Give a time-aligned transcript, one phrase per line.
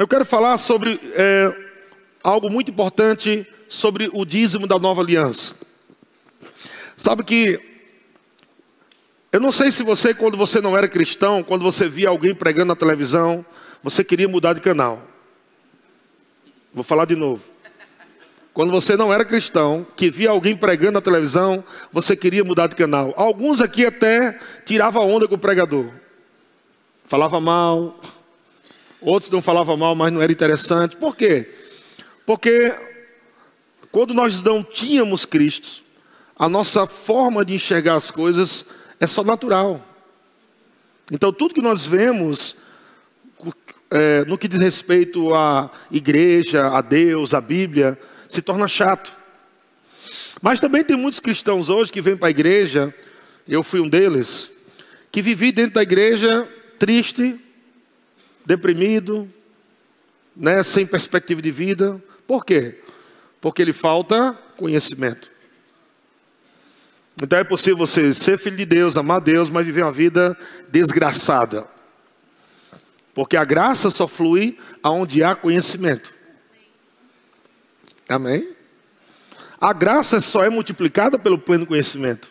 [0.00, 1.54] Eu quero falar sobre é,
[2.24, 5.54] algo muito importante sobre o dízimo da nova aliança.
[6.96, 7.60] Sabe que
[9.30, 12.68] eu não sei se você, quando você não era cristão, quando você via alguém pregando
[12.68, 13.44] na televisão,
[13.82, 15.02] você queria mudar de canal.
[16.72, 17.42] Vou falar de novo.
[18.54, 21.62] Quando você não era cristão, que via alguém pregando na televisão,
[21.92, 23.12] você queria mudar de canal.
[23.18, 25.90] Alguns aqui até tiravam onda com o pregador.
[27.04, 28.00] Falava mal,
[29.00, 30.96] Outros não falavam mal, mas não era interessante.
[30.96, 31.48] Por quê?
[32.26, 32.74] Porque
[33.90, 35.82] quando nós não tínhamos Cristo,
[36.36, 38.64] a nossa forma de enxergar as coisas
[38.98, 39.84] é só natural.
[41.10, 42.56] Então, tudo que nós vemos
[43.90, 49.12] é, no que diz respeito à igreja, a Deus, à Bíblia, se torna chato.
[50.40, 52.94] Mas também tem muitos cristãos hoje que vêm para a igreja,
[53.48, 54.50] eu fui um deles,
[55.10, 57.38] que vivi dentro da igreja triste,
[58.50, 59.32] deprimido,
[60.34, 62.02] né, sem perspectiva de vida.
[62.26, 62.80] Por quê?
[63.40, 65.30] Porque lhe falta conhecimento.
[67.22, 70.36] Então é possível você ser filho de Deus, amar Deus, mas viver uma vida
[70.68, 71.64] desgraçada.
[73.14, 76.12] Porque a graça só flui aonde há conhecimento.
[78.08, 78.56] Amém?
[79.60, 82.28] A graça só é multiplicada pelo pleno conhecimento.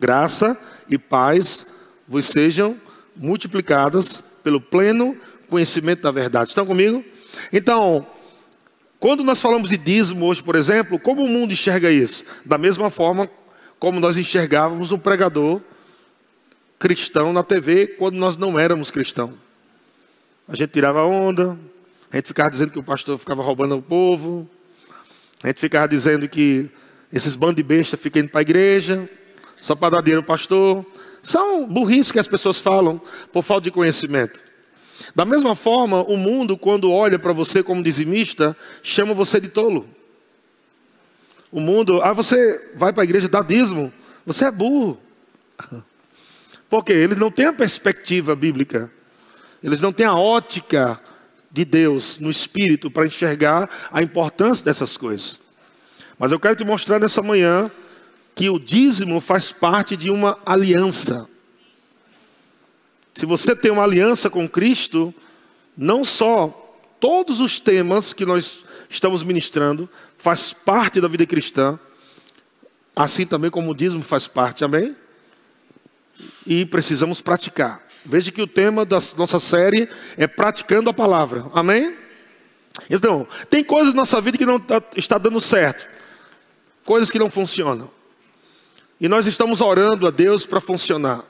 [0.00, 0.58] Graça
[0.88, 1.66] e paz
[2.08, 2.80] vos sejam
[3.14, 5.14] multiplicadas pelo pleno
[5.50, 6.48] conhecimento da verdade.
[6.48, 7.04] Estão comigo?
[7.52, 8.06] Então,
[8.98, 12.24] quando nós falamos de dízimo hoje, por exemplo, como o mundo enxerga isso?
[12.46, 13.28] Da mesma forma
[13.78, 15.60] como nós enxergávamos um pregador
[16.78, 19.34] cristão na TV quando nós não éramos cristãos.
[20.48, 21.58] A gente tirava onda,
[22.10, 24.48] a gente ficava dizendo que o pastor ficava roubando o povo,
[25.42, 26.70] a gente ficava dizendo que
[27.12, 29.08] esses bandos de besta ficam indo para a igreja,
[29.60, 30.86] só para dar dinheiro ao pastor.
[31.22, 33.00] São burrice que as pessoas falam
[33.32, 34.42] por falta de conhecimento.
[35.14, 39.88] Da mesma forma, o mundo, quando olha para você como dizimista, chama você de tolo.
[41.50, 43.92] O mundo, ah, você vai para a igreja dar dízimo,
[44.26, 44.98] você é burro.
[46.68, 48.90] Porque eles não têm a perspectiva bíblica,
[49.62, 51.00] eles não têm a ótica
[51.50, 55.38] de Deus no espírito para enxergar a importância dessas coisas.
[56.18, 57.70] Mas eu quero te mostrar nessa manhã
[58.38, 61.28] que o dízimo faz parte de uma aliança.
[63.12, 65.12] Se você tem uma aliança com Cristo,
[65.76, 66.48] não só
[67.00, 71.80] todos os temas que nós estamos ministrando faz parte da vida cristã,
[72.94, 74.94] assim também como o dízimo faz parte, amém?
[76.46, 77.84] E precisamos praticar.
[78.06, 81.92] Veja que o tema da nossa série é praticando a palavra, amém?
[82.88, 85.88] Então, tem coisas na nossa vida que não tá, está dando certo,
[86.84, 87.97] coisas que não funcionam.
[89.00, 91.22] E nós estamos orando a Deus para funcionar.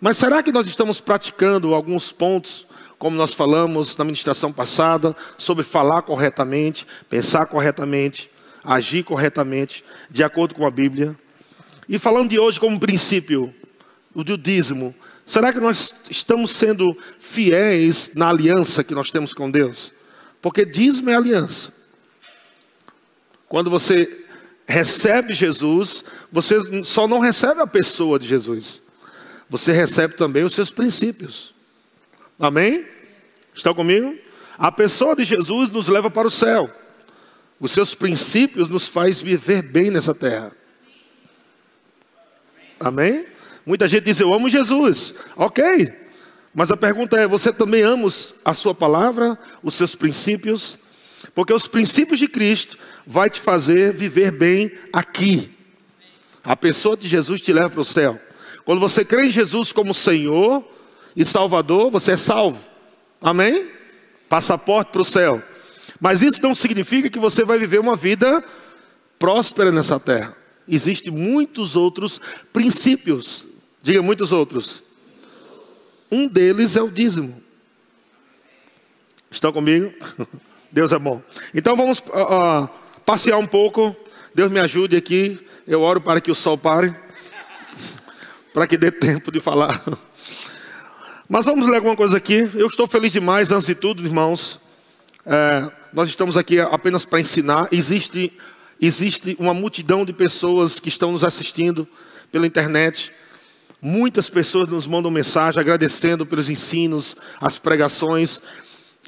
[0.00, 2.66] Mas será que nós estamos praticando alguns pontos,
[2.98, 8.30] como nós falamos na ministração passada, sobre falar corretamente, pensar corretamente,
[8.64, 11.14] agir corretamente, de acordo com a Bíblia?
[11.86, 13.54] E falando de hoje como princípio,
[14.14, 14.94] o do dízimo,
[15.26, 19.92] será que nós estamos sendo fiéis na aliança que nós temos com Deus?
[20.40, 21.72] Porque dízimo é aliança.
[23.46, 24.21] Quando você
[24.66, 28.80] recebe Jesus, você só não recebe a pessoa de Jesus,
[29.48, 31.54] você recebe também os seus princípios.
[32.38, 32.86] Amém?
[33.54, 34.16] Estão comigo?
[34.58, 36.70] A pessoa de Jesus nos leva para o céu.
[37.60, 40.52] Os seus princípios nos faz viver bem nessa terra.
[42.80, 43.26] Amém?
[43.64, 45.14] Muita gente diz: Eu amo Jesus.
[45.36, 45.92] Ok.
[46.54, 48.08] Mas a pergunta é: você também ama
[48.44, 50.78] a sua palavra, os seus princípios?
[51.34, 55.50] Porque os princípios de Cristo vai te fazer viver bem aqui.
[56.44, 58.20] A pessoa de Jesus te leva para o céu.
[58.64, 60.64] Quando você crê em Jesus como Senhor
[61.16, 62.62] e Salvador, você é salvo.
[63.20, 63.70] Amém?
[64.28, 65.42] Passaporte para o céu.
[66.00, 68.44] Mas isso não significa que você vai viver uma vida
[69.18, 70.36] próspera nessa terra.
[70.66, 72.20] Existem muitos outros
[72.52, 73.44] princípios.
[73.82, 74.82] Diga muitos outros.
[76.10, 77.42] Um deles é o dízimo.
[79.30, 79.92] Estão comigo?
[80.72, 81.20] Deus é bom.
[81.54, 82.66] Então vamos uh,
[83.04, 83.94] passear um pouco.
[84.34, 85.38] Deus me ajude aqui.
[85.66, 86.94] Eu oro para que o sol pare,
[88.54, 89.84] para que dê tempo de falar.
[91.28, 92.50] Mas vamos ler alguma coisa aqui.
[92.54, 94.58] Eu estou feliz demais, antes de tudo, irmãos.
[95.26, 97.68] É, nós estamos aqui apenas para ensinar.
[97.70, 98.32] Existe,
[98.80, 101.86] existe uma multidão de pessoas que estão nos assistindo
[102.30, 103.12] pela internet.
[103.80, 108.40] Muitas pessoas nos mandam mensagem agradecendo pelos ensinos, as pregações.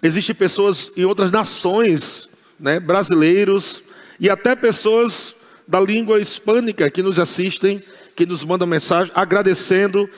[0.03, 3.83] Existem pessoas em outras nações, né, brasileiros
[4.21, 5.35] e até pessoas
[5.67, 7.83] da língua hispânica que nos assistem,
[8.15, 10.09] que nos mandam mensagem agradecendo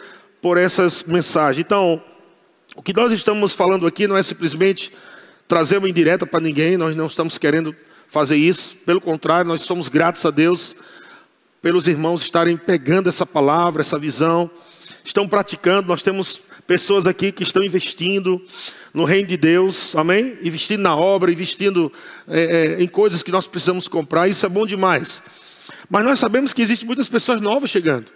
[0.42, 1.64] por essas mensagens.
[1.64, 2.02] Então,
[2.76, 4.92] O que nós estamos falando aqui não é simplesmente
[5.48, 7.74] trazer uma indireta para ninguém, nós não estamos querendo
[8.06, 10.76] fazer isso, pelo contrário, nós somos gratos a Deus
[11.62, 14.50] pelos irmãos estarem pegando essa palavra, essa visão,
[15.02, 15.88] estão praticando.
[15.88, 18.40] Nós temos pessoas aqui que estão investindo
[18.96, 20.38] no reino de Deus, amém?
[20.40, 21.92] Investindo na obra, investindo
[22.26, 25.22] é, é, em coisas que nós precisamos comprar, isso é bom demais.
[25.90, 28.06] Mas nós sabemos que existem muitas pessoas novas chegando.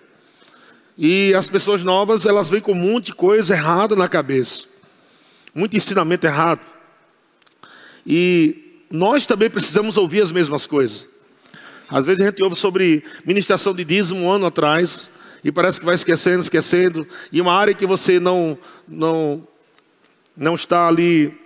[0.97, 4.65] E as pessoas novas, elas vêm com um monte de coisa errada na cabeça.
[5.55, 6.61] Muito ensinamento errado.
[8.07, 11.07] E nós também precisamos ouvir as mesmas coisas.
[11.91, 15.11] Às vezes a gente ouve sobre ministração de dízimo um ano atrás
[15.45, 17.07] e parece que vai esquecendo, esquecendo.
[17.31, 18.57] E uma área que você não
[18.89, 19.47] não
[20.37, 21.39] não está ali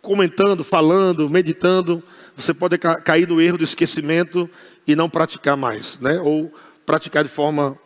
[0.00, 2.02] comentando, falando, meditando,
[2.36, 4.50] você pode cair no erro do esquecimento
[4.86, 6.20] e não praticar mais, né?
[6.20, 6.52] Ou
[6.84, 7.78] praticar de forma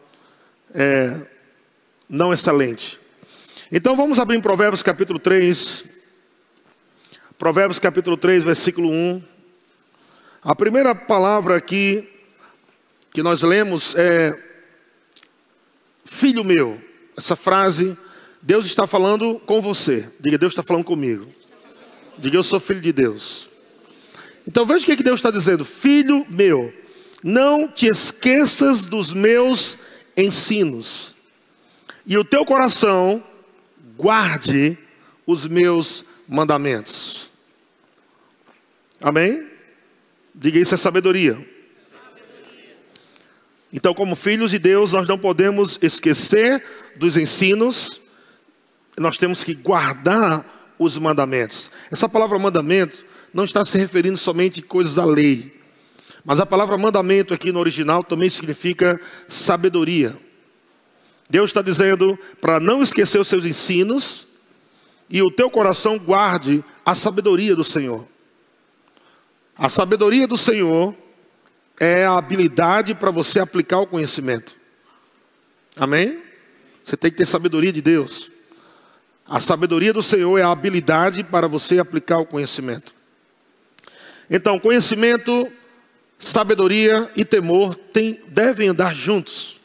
[0.74, 1.20] é,
[2.08, 2.98] não excelente.
[3.70, 5.84] Então vamos abrir em Provérbios capítulo 3.
[7.38, 9.22] Provérbios capítulo 3, versículo 1.
[10.42, 12.08] A primeira palavra aqui
[13.12, 14.36] que nós lemos é
[16.04, 16.80] filho meu.
[17.16, 17.96] Essa frase,
[18.40, 20.11] Deus está falando com você.
[20.20, 21.26] Diga, Deus está falando comigo.
[22.19, 23.49] Diga, eu sou filho de Deus.
[24.46, 26.73] Então veja o que Deus está dizendo: Filho meu,
[27.23, 29.79] não te esqueças dos meus
[30.17, 31.14] ensinos,
[32.06, 33.23] e o teu coração
[33.96, 34.76] guarde
[35.26, 37.31] os meus mandamentos.
[39.00, 39.46] Amém?
[40.35, 41.38] Diga isso é sabedoria.
[43.73, 46.64] Então, como filhos de Deus, nós não podemos esquecer
[46.96, 48.00] dos ensinos,
[48.98, 51.70] nós temos que guardar os mandamentos.
[51.90, 55.58] Essa palavra mandamento não está se referindo somente a coisas da lei,
[56.24, 60.16] mas a palavra mandamento aqui no original também significa sabedoria.
[61.28, 64.26] Deus está dizendo para não esquecer os seus ensinos
[65.10, 68.06] e o teu coração guarde a sabedoria do Senhor.
[69.56, 70.94] A sabedoria do Senhor
[71.80, 74.54] é a habilidade para você aplicar o conhecimento.
[75.76, 76.20] Amém?
[76.84, 78.30] Você tem que ter sabedoria de Deus.
[79.28, 82.94] A sabedoria do Senhor é a habilidade para você aplicar o conhecimento.
[84.30, 85.46] Então, conhecimento,
[86.19, 89.60] sabedoria e temor tem, devem andar juntos.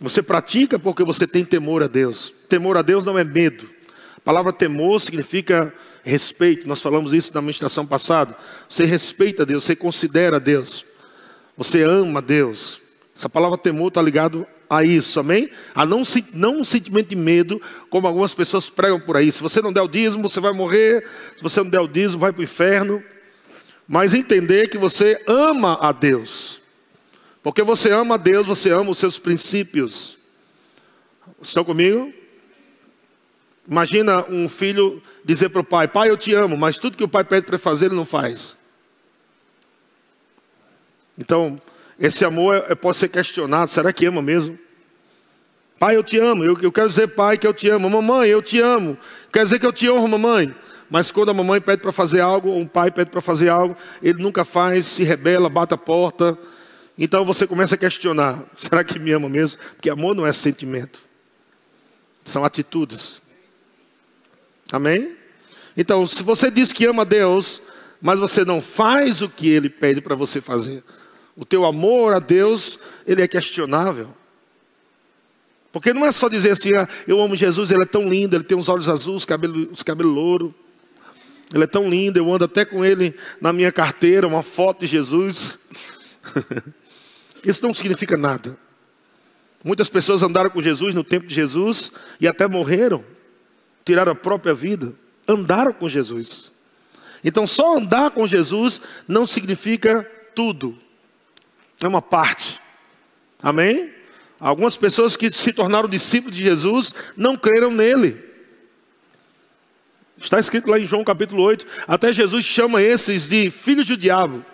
[0.00, 2.34] Você pratica porque você tem temor a Deus.
[2.48, 3.70] Temor a Deus não é medo.
[4.16, 5.72] A palavra temor significa
[6.02, 6.66] respeito.
[6.66, 8.36] Nós falamos isso na administração passada.
[8.68, 10.84] Você respeita Deus, você considera Deus.
[11.56, 12.80] Você ama Deus.
[13.16, 15.50] Essa palavra temor está ligado a isso, amém?
[15.74, 19.32] A não, não um sentimento de medo, como algumas pessoas pregam por aí.
[19.32, 21.04] Se você não der o dízimo, você vai morrer.
[21.36, 23.02] Se você não der o dízimo, vai para o inferno.
[23.88, 26.60] Mas entender que você ama a Deus.
[27.42, 30.16] Porque você ama a Deus, você ama os seus princípios.
[31.42, 32.12] Estão comigo?
[33.66, 37.08] Imagina um filho dizer para o pai: Pai, eu te amo, mas tudo que o
[37.08, 38.56] pai pede para fazer, ele não faz.
[41.18, 41.56] Então,
[42.00, 44.58] esse amor é, é, pode ser questionado: será que ama mesmo?
[45.78, 46.42] Pai, eu te amo.
[46.42, 47.88] Eu, eu quero dizer, pai, que eu te amo.
[47.88, 48.96] Mamãe, eu te amo.
[49.32, 50.54] Quer dizer que eu te honro, mamãe.
[50.88, 53.76] Mas quando a mamãe pede para fazer algo, ou um pai pede para fazer algo,
[54.02, 56.36] ele nunca faz, se rebela, bate a porta.
[56.98, 59.60] Então você começa a questionar: será que me ama mesmo?
[59.76, 61.00] Porque amor não é sentimento,
[62.24, 63.20] são atitudes.
[64.72, 65.16] Amém?
[65.76, 67.62] Então, se você diz que ama Deus,
[68.00, 70.82] mas você não faz o que Ele pede para você fazer,
[71.40, 74.10] o teu amor a Deus, ele é questionável.
[75.72, 78.44] Porque não é só dizer assim, ah, eu amo Jesus, ele é tão lindo, ele
[78.44, 80.52] tem os olhos azuis, os cabelos, os cabelos louros.
[81.52, 84.86] Ele é tão lindo, eu ando até com ele na minha carteira, uma foto de
[84.86, 85.58] Jesus.
[87.44, 88.56] Isso não significa nada.
[89.64, 93.04] Muitas pessoas andaram com Jesus no tempo de Jesus e até morreram
[93.84, 94.94] tiraram a própria vida,
[95.26, 96.52] andaram com Jesus.
[97.24, 100.78] Então, só andar com Jesus não significa tudo,
[101.80, 102.60] é uma parte.
[103.42, 103.92] Amém?
[104.38, 108.30] Algumas pessoas que se tornaram discípulos de Jesus não creram nele.
[110.18, 114.44] Está escrito lá em João capítulo 8, até Jesus chama esses de filhos do diabo.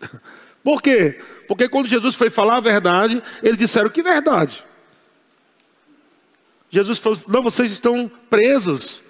[0.64, 1.20] Por quê?
[1.46, 4.64] Porque quando Jesus foi falar a verdade, eles disseram que verdade.
[6.70, 9.02] Jesus falou: não, vocês estão presos,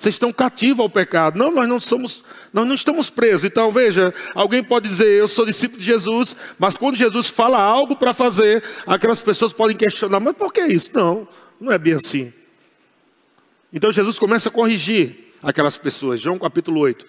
[0.00, 1.38] vocês estão cativos ao pecado.
[1.38, 3.44] Não, nós não somos, nós não estamos presos.
[3.44, 7.94] Então veja, alguém pode dizer, eu sou discípulo de Jesus, mas quando Jesus fala algo
[7.94, 10.90] para fazer, aquelas pessoas podem questionar, mas por que isso?
[10.94, 11.28] Não,
[11.60, 12.32] não é bem assim.
[13.70, 17.04] Então Jesus começa a corrigir aquelas pessoas, João capítulo 8.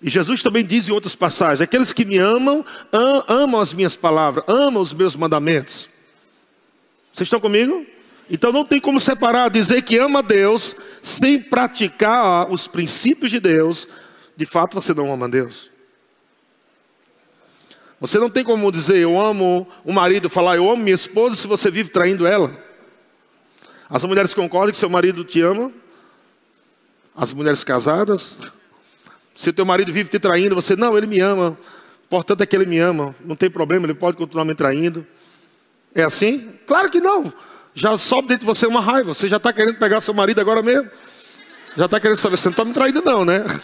[0.00, 2.64] E Jesus também diz em outras passagens: aqueles que me amam,
[3.26, 5.88] amam as minhas palavras, amam os meus mandamentos.
[7.12, 7.84] Vocês estão comigo?
[8.28, 13.86] Então não tem como separar, dizer que ama Deus sem praticar os princípios de Deus.
[14.36, 15.70] De fato, você não ama Deus.
[18.00, 21.46] Você não tem como dizer eu amo o marido, falar eu amo minha esposa se
[21.46, 22.54] você vive traindo ela.
[23.88, 25.72] As mulheres concordam que seu marido te ama?
[27.16, 28.36] As mulheres casadas?
[29.34, 31.56] Se teu marido vive te traindo, você não, ele me ama.
[32.10, 33.14] Portanto é que ele me ama.
[33.24, 35.06] Não tem problema, ele pode continuar me traindo.
[35.94, 36.52] É assim?
[36.66, 37.32] Claro que não
[37.76, 39.12] já sobe dentro de você uma raiva.
[39.12, 40.90] Você já está querendo pegar seu marido agora mesmo.
[41.76, 43.44] Já está querendo saber, você não está me traindo não, né?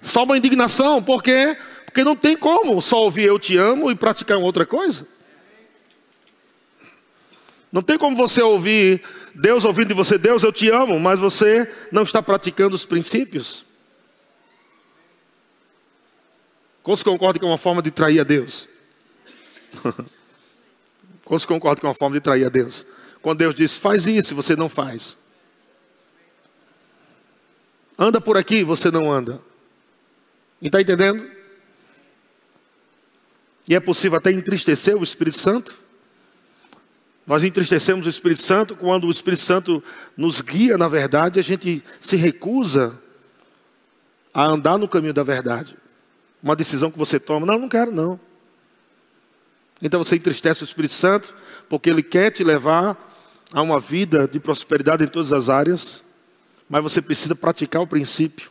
[0.00, 1.58] Só uma indignação, por quê?
[1.84, 5.06] Porque não tem como só ouvir eu te amo e praticar uma outra coisa.
[7.70, 9.02] Não tem como você ouvir
[9.34, 13.64] Deus ouvindo de você, Deus eu te amo, mas você não está praticando os princípios.
[16.82, 18.68] Como se concorda que é uma forma de trair a Deus?
[21.24, 22.84] Quantos concordam com a forma de trair a Deus?
[23.22, 25.16] Quando Deus diz, faz isso, você não faz.
[27.98, 29.40] Anda por aqui, você não anda.
[30.60, 31.26] Está entendendo?
[33.66, 35.74] E é possível até entristecer o Espírito Santo.
[37.26, 39.82] Nós entristecemos o Espírito Santo quando o Espírito Santo
[40.14, 42.98] nos guia na verdade, a gente se recusa
[44.34, 45.74] a andar no caminho da verdade.
[46.42, 48.20] Uma decisão que você toma, não, não quero não.
[49.84, 51.34] Então você entristece o Espírito Santo,
[51.68, 52.96] porque ele quer te levar
[53.52, 56.02] a uma vida de prosperidade em todas as áreas,
[56.66, 58.50] mas você precisa praticar o princípio.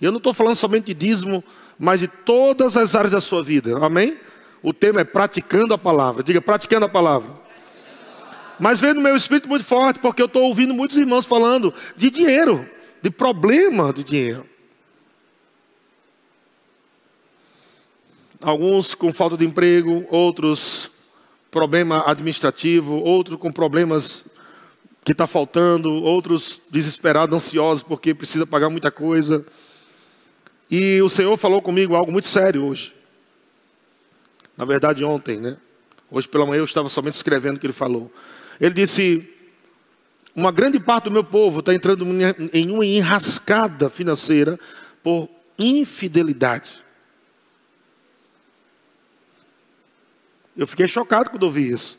[0.00, 1.44] E eu não estou falando somente de dízimo,
[1.78, 4.16] mas de todas as áreas da sua vida, amém?
[4.62, 7.30] O tema é praticando a palavra, diga praticando a palavra.
[8.58, 12.10] Mas veio no meu espírito muito forte, porque eu estou ouvindo muitos irmãos falando de
[12.10, 12.66] dinheiro,
[13.02, 14.46] de problema de dinheiro.
[18.42, 20.90] Alguns com falta de emprego, outros
[21.50, 24.24] problema administrativo, outros com problemas
[25.04, 29.44] que está faltando, outros desesperados, ansiosos porque precisa pagar muita coisa.
[30.70, 32.94] E o Senhor falou comigo algo muito sério hoje.
[34.56, 35.56] Na verdade, ontem, né?
[36.10, 38.10] Hoje pela manhã eu estava somente escrevendo o que ele falou.
[38.60, 39.28] Ele disse:
[40.34, 42.06] Uma grande parte do meu povo está entrando
[42.52, 44.58] em uma enrascada financeira
[45.02, 46.82] por infidelidade.
[50.56, 51.98] Eu fiquei chocado quando ouvi isso.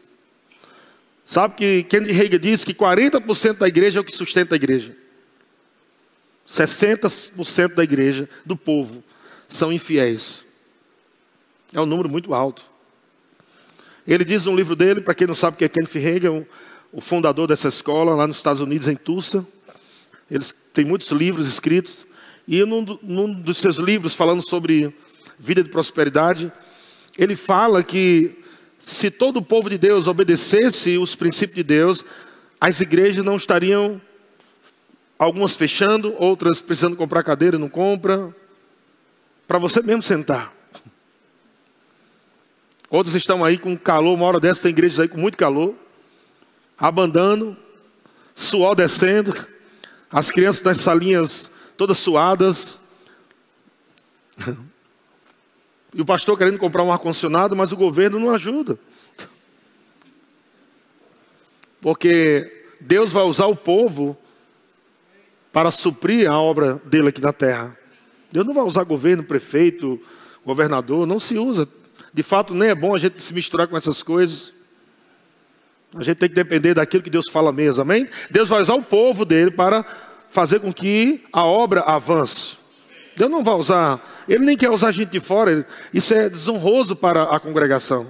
[1.26, 4.96] Sabe que Kennedy Reagan disse que 40% da igreja é o que sustenta a igreja.
[6.48, 9.04] 60% da igreja, do povo,
[9.48, 10.46] são infiéis.
[11.74, 12.64] É um número muito alto.
[14.06, 16.46] Ele diz no livro dele, para quem não sabe o que é Kenneth Reagan,
[16.92, 19.48] o fundador dessa escola lá nos Estados Unidos, em Tulsa.
[20.30, 22.06] Eles têm muitos livros escritos.
[22.48, 24.94] E num, num dos seus livros, falando sobre
[25.40, 26.52] vida de prosperidade,
[27.18, 28.43] ele fala que
[28.86, 32.04] se todo o povo de Deus obedecesse os princípios de Deus,
[32.60, 34.02] as igrejas não estariam,
[35.18, 38.36] algumas fechando, outras precisando comprar cadeira, não compra,
[39.48, 40.54] para você mesmo sentar.
[42.90, 45.76] Outros estão aí com calor, uma hora dessa tem igrejas aí com muito calor,
[46.78, 47.56] abandando,
[48.36, 49.34] suor descendo,
[50.12, 52.78] as crianças nas salinhas todas suadas.
[55.94, 58.80] E o pastor querendo comprar um ar-condicionado, mas o governo não ajuda.
[61.82, 64.18] Porque Deus vai usar o povo
[65.52, 67.78] para suprir a obra dele aqui na terra.
[68.32, 70.02] Deus não vai usar governo, prefeito,
[70.44, 71.68] governador, não se usa.
[72.14, 74.52] De fato, nem é bom a gente se misturar com essas coisas.
[75.96, 78.08] A gente tem que depender daquilo que Deus fala mesmo, amém?
[78.32, 79.86] Deus vai usar o povo dele para
[80.30, 82.63] fazer com que a obra avance.
[83.16, 87.24] Deus não vai usar, Ele nem quer usar gente de fora, isso é desonroso para
[87.24, 88.08] a congregação.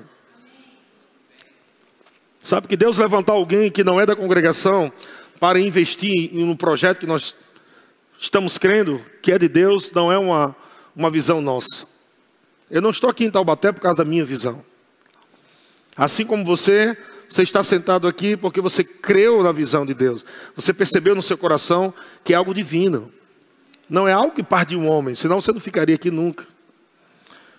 [2.43, 4.91] Sabe que Deus levantar alguém que não é da congregação
[5.39, 7.35] para investir em um projeto que nós
[8.19, 10.55] estamos crendo que é de Deus, não é uma,
[10.95, 11.85] uma visão nossa.
[12.69, 14.63] Eu não estou aqui em Taubaté por causa da minha visão.
[15.95, 16.97] Assim como você,
[17.29, 20.25] você está sentado aqui porque você creu na visão de Deus.
[20.55, 21.93] Você percebeu no seu coração
[22.23, 23.11] que é algo divino.
[23.93, 26.47] Não é algo que parte de um homem, senão você não ficaria aqui nunca.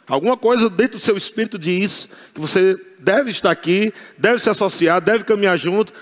[0.05, 5.01] Alguma coisa dentro do seu espírito diz que você deve estar aqui, deve se associar,
[5.01, 5.93] deve caminhar junto.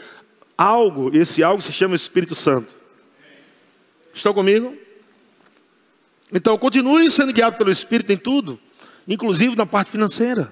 [0.57, 2.75] Algo, esse algo se chama Espírito Santo.
[4.15, 4.75] Estão comigo?
[6.33, 8.59] Então, continue sendo guiado pelo Espírito em tudo,
[9.07, 10.51] inclusive na parte financeira.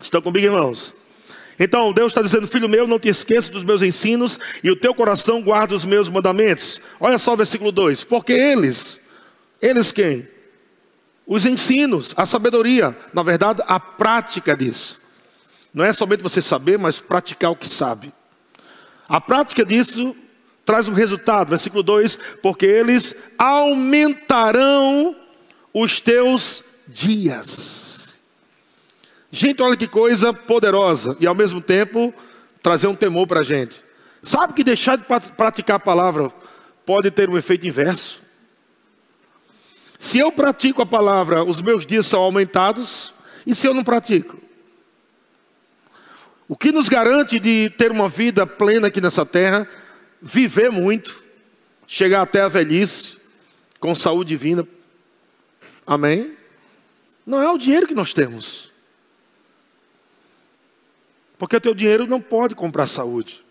[0.00, 0.96] Estão comigo, irmãos?
[1.64, 4.92] Então Deus está dizendo, filho meu, não te esqueça dos meus ensinos e o teu
[4.92, 6.80] coração guarda os meus mandamentos.
[6.98, 8.98] Olha só o versículo 2: Porque eles,
[9.60, 10.26] eles quem?
[11.24, 15.00] Os ensinos, a sabedoria, na verdade, a prática disso.
[15.72, 18.12] Não é somente você saber, mas praticar o que sabe.
[19.08, 20.16] A prática disso
[20.66, 25.14] traz um resultado, versículo 2: porque eles aumentarão
[25.72, 27.91] os teus dias.
[29.34, 32.12] Gente, olha que coisa poderosa e ao mesmo tempo
[32.62, 33.82] trazer um temor para a gente.
[34.20, 36.30] Sabe que deixar de praticar a palavra
[36.84, 38.20] pode ter um efeito inverso?
[39.98, 43.14] Se eu pratico a palavra, os meus dias são aumentados,
[43.46, 44.36] e se eu não pratico?
[46.46, 49.66] O que nos garante de ter uma vida plena aqui nessa terra,
[50.20, 51.22] viver muito,
[51.86, 53.16] chegar até a velhice,
[53.80, 54.68] com saúde divina,
[55.86, 56.36] amém?
[57.24, 58.71] Não é o dinheiro que nós temos.
[61.42, 63.44] Porque o teu dinheiro não pode comprar saúde.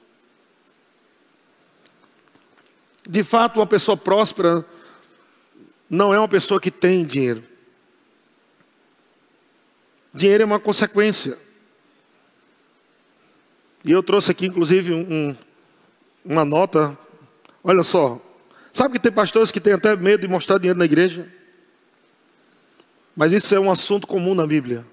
[3.05, 4.65] De fato, uma pessoa próspera
[5.89, 7.43] não é uma pessoa que tem dinheiro.
[10.13, 11.37] Dinheiro é uma consequência.
[13.83, 15.35] E eu trouxe aqui, inclusive, um,
[16.23, 16.97] uma nota.
[17.61, 18.21] Olha só.
[18.71, 21.29] Sabe que tem pastores que têm até medo de mostrar dinheiro na igreja?
[23.13, 24.85] Mas isso é um assunto comum na Bíblia.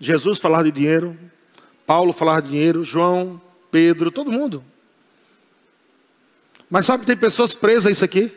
[0.00, 1.16] Jesus falar de dinheiro,
[1.86, 4.64] Paulo falar de dinheiro, João, Pedro, todo mundo.
[6.70, 8.32] Mas sabe tem pessoas presas a isso aqui?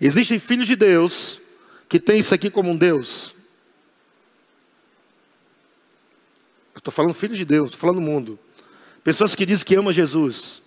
[0.00, 1.40] Existem filhos de Deus
[1.88, 3.34] que têm isso aqui como um Deus.
[6.76, 8.38] Estou falando filho de Deus, estou falando mundo.
[9.02, 10.62] Pessoas que dizem que amam Jesus.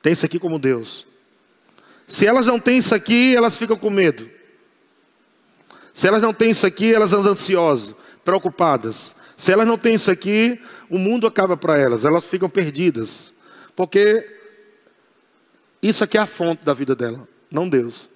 [0.00, 1.06] Tem isso aqui como Deus.
[2.06, 4.28] Se elas não têm isso aqui, elas ficam com medo.
[5.92, 7.94] Se elas não têm isso aqui, elas andam ansiosas,
[8.24, 9.14] preocupadas.
[9.36, 13.32] Se elas não têm isso aqui, o mundo acaba para elas, elas ficam perdidas.
[13.74, 14.38] Porque
[15.82, 18.08] isso aqui é a fonte da vida dela, não Deus.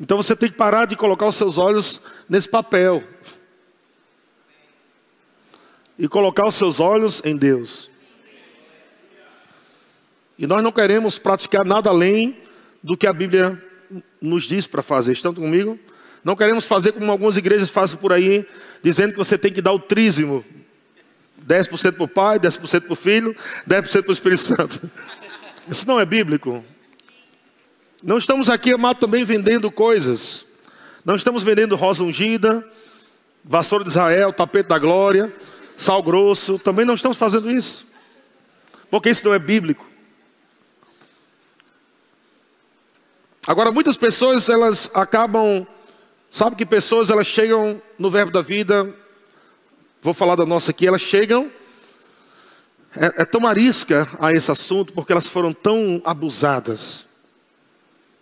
[0.00, 3.02] Então você tem que parar de colocar os seus olhos nesse papel.
[5.98, 7.90] E colocar os seus olhos em Deus.
[10.38, 12.36] E nós não queremos praticar nada além
[12.82, 13.62] do que a Bíblia
[14.20, 15.12] nos diz para fazer.
[15.12, 15.78] Estão comigo?
[16.24, 18.46] Não queremos fazer como algumas igrejas fazem por aí,
[18.82, 20.44] dizendo que você tem que dar o trízimo.
[21.46, 23.34] 10% para o pai, 10% para o filho,
[23.68, 24.90] 10% para o Espírito Santo.
[25.68, 26.64] Isso não é bíblico.
[28.02, 30.44] Não estamos aqui, amado, também vendendo coisas.
[31.04, 32.66] Não estamos vendendo rosa ungida,
[33.44, 35.32] vassoura de Israel, tapete da glória,
[35.76, 36.58] sal grosso.
[36.58, 37.86] Também não estamos fazendo isso.
[38.90, 39.88] Porque isso não é bíblico.
[43.46, 45.66] Agora, muitas pessoas, elas acabam.
[46.34, 48.90] Sabe que pessoas, elas chegam no verbo da vida.
[50.00, 50.86] Vou falar da nossa aqui.
[50.86, 51.52] Elas chegam.
[52.96, 57.04] É, é tão arisca a esse assunto, porque elas foram tão abusadas.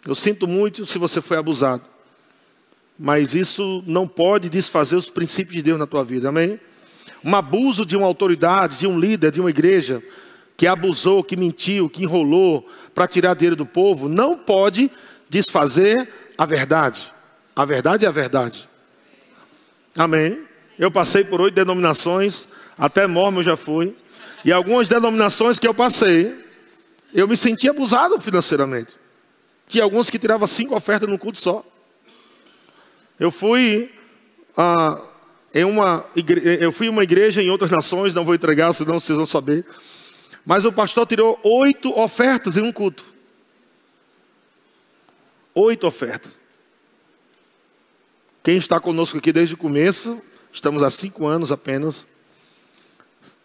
[0.05, 1.85] Eu sinto muito se você foi abusado.
[2.99, 6.59] Mas isso não pode desfazer os princípios de Deus na tua vida, amém?
[7.25, 10.03] Um abuso de uma autoridade, de um líder, de uma igreja,
[10.57, 14.90] que abusou, que mentiu, que enrolou para tirar dinheiro do povo, não pode
[15.29, 17.12] desfazer a verdade.
[17.54, 18.68] A verdade é a verdade.
[19.96, 20.46] Amém?
[20.78, 23.94] Eu passei por oito denominações, até mormon eu já fui.
[24.44, 26.34] E algumas denominações que eu passei,
[27.12, 28.94] eu me senti abusado financeiramente.
[29.68, 31.64] Tinha alguns que tiravam cinco ofertas num culto só.
[33.18, 33.90] Eu fui
[34.56, 35.00] ah,
[35.52, 36.06] em uma
[36.58, 39.66] eu fui em uma igreja em outras nações, não vou entregar, senão vocês vão saber.
[40.46, 43.04] Mas o pastor tirou oito ofertas em um culto.
[45.54, 46.39] Oito ofertas.
[48.42, 50.18] Quem está conosco aqui desde o começo,
[50.50, 52.07] estamos há cinco anos apenas.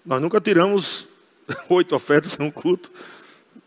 [0.05, 1.05] Nós nunca tiramos
[1.67, 2.89] oito ofertas em um culto,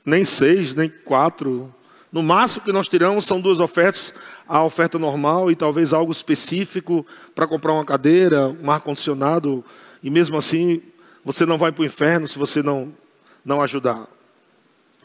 [0.06, 1.72] nem seis, nem quatro.
[2.10, 4.14] No máximo que nós tiramos são duas ofertas,
[4.48, 9.62] a oferta normal e talvez algo específico para comprar uma cadeira, um ar-condicionado,
[10.02, 10.80] e mesmo assim
[11.22, 12.90] você não vai para o inferno se você não,
[13.44, 14.08] não ajudar.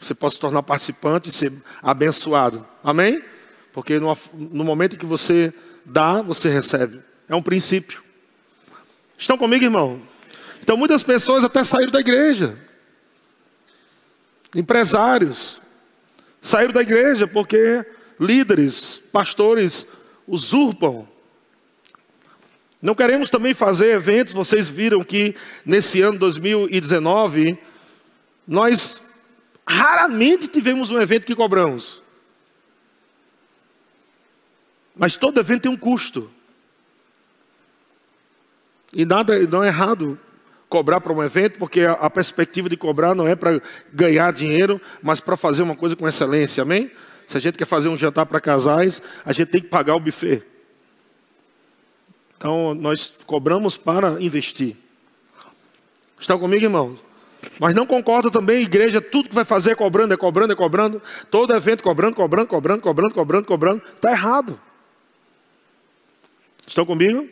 [0.00, 2.66] Você pode se tornar participante e ser abençoado.
[2.82, 3.22] Amém?
[3.74, 5.52] Porque no, no momento em que você
[5.84, 7.00] dá, você recebe.
[7.28, 8.02] É um princípio.
[9.18, 10.02] Estão comigo, irmão?
[10.60, 12.58] Então muitas pessoas até saíram da igreja.
[14.54, 15.60] Empresários,
[16.44, 17.86] Saíram da igreja porque
[18.20, 19.86] líderes, pastores
[20.28, 21.08] usurpam.
[22.82, 27.56] Não queremos também fazer eventos, vocês viram que nesse ano 2019,
[28.46, 29.00] nós
[29.66, 32.02] raramente tivemos um evento que cobramos.
[34.96, 36.30] Mas todo evento tem um custo.
[38.92, 40.18] E nada não é errado
[40.68, 43.60] cobrar para um evento, porque a, a perspectiva de cobrar não é para
[43.92, 46.90] ganhar dinheiro, mas para fazer uma coisa com excelência, amém?
[47.26, 50.00] Se a gente quer fazer um jantar para casais, a gente tem que pagar o
[50.00, 50.42] buffet.
[52.36, 54.76] Então, nós cobramos para investir.
[56.18, 56.98] Estão comigo, irmãos?
[57.58, 61.00] Mas não concordo também, igreja, tudo que vai fazer é cobrando, é cobrando, é cobrando.
[61.30, 63.82] Todo evento cobrando, cobrando, cobrando, cobrando, cobrando, cobrando.
[63.96, 64.58] Está errado.
[66.66, 67.28] Estão comigo?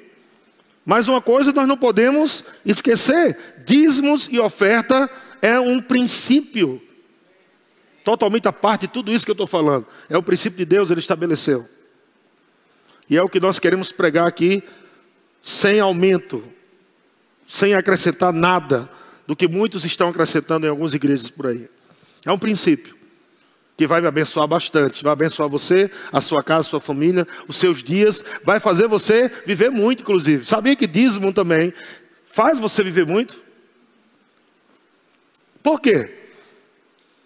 [0.85, 6.83] Mas uma coisa nós não podemos esquecer: dízimos e oferta é um princípio.
[8.05, 9.87] Totalmente a parte de tudo isso que eu estou falando.
[10.09, 11.68] É o princípio de Deus, ele estabeleceu.
[13.09, 14.62] E é o que nós queremos pregar aqui,
[15.40, 16.42] sem aumento,
[17.47, 18.90] sem acrescentar nada
[19.27, 21.68] do que muitos estão acrescentando em algumas igrejas por aí.
[22.25, 23.01] É um princípio
[23.76, 27.56] que vai me abençoar bastante, vai abençoar você, a sua casa, a sua família, os
[27.56, 30.46] seus dias, vai fazer você viver muito, inclusive.
[30.46, 31.72] Sabia que dízimo também
[32.26, 33.42] faz você viver muito?
[35.62, 36.11] Por quê?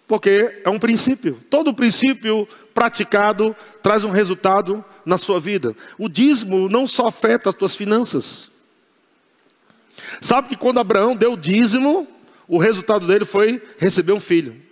[0.07, 1.37] Porque é um princípio.
[1.49, 5.75] Todo princípio praticado traz um resultado na sua vida.
[5.97, 8.49] O dízimo não só afeta as tuas finanças.
[10.21, 12.07] Sabe que quando Abraão deu o dízimo,
[12.47, 14.66] o resultado dele foi receber um filho.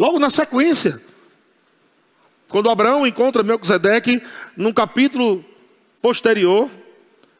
[0.00, 0.98] Logo na sequência,
[2.48, 4.22] quando Abraão encontra Melquisedeque,
[4.56, 5.44] num capítulo
[6.00, 6.70] posterior,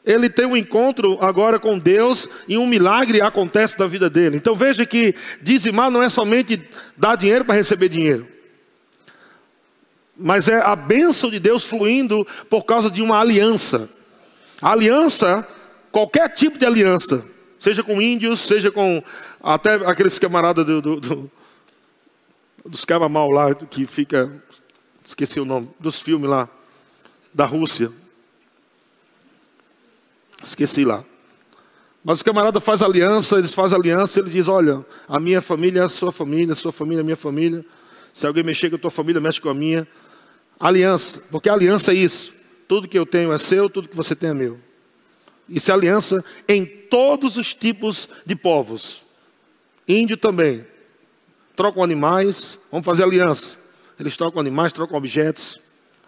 [0.05, 4.37] ele tem um encontro agora com Deus e um milagre acontece na vida dele.
[4.37, 6.61] Então veja que dizimar não é somente
[6.95, 8.27] dar dinheiro para receber dinheiro,
[10.15, 13.89] mas é a bênção de Deus fluindo por causa de uma aliança.
[14.61, 15.47] Aliança,
[15.91, 17.25] qualquer tipo de aliança,
[17.59, 19.03] seja com índios, seja com
[19.41, 21.31] até aqueles camaradas do, do, do,
[22.65, 24.31] dos mal lá, que fica,
[25.05, 26.49] esqueci o nome, dos filmes lá,
[27.33, 27.91] da Rússia.
[30.43, 31.03] Esqueci lá.
[32.03, 35.83] Mas o camarada faz aliança, eles fazem aliança, ele diz: Olha, a minha família é
[35.83, 37.63] a sua família, a sua família é a minha família.
[38.13, 39.87] Se alguém mexer com a tua família, mexe com a minha.
[40.59, 42.33] Aliança, porque aliança é isso.
[42.67, 44.59] Tudo que eu tenho é seu, tudo que você tem é meu.
[45.47, 49.03] Isso é aliança em todos os tipos de povos.
[49.87, 50.65] Índio também.
[51.55, 53.57] Trocam animais, vamos fazer aliança.
[53.99, 55.59] Eles trocam animais, trocam objetos.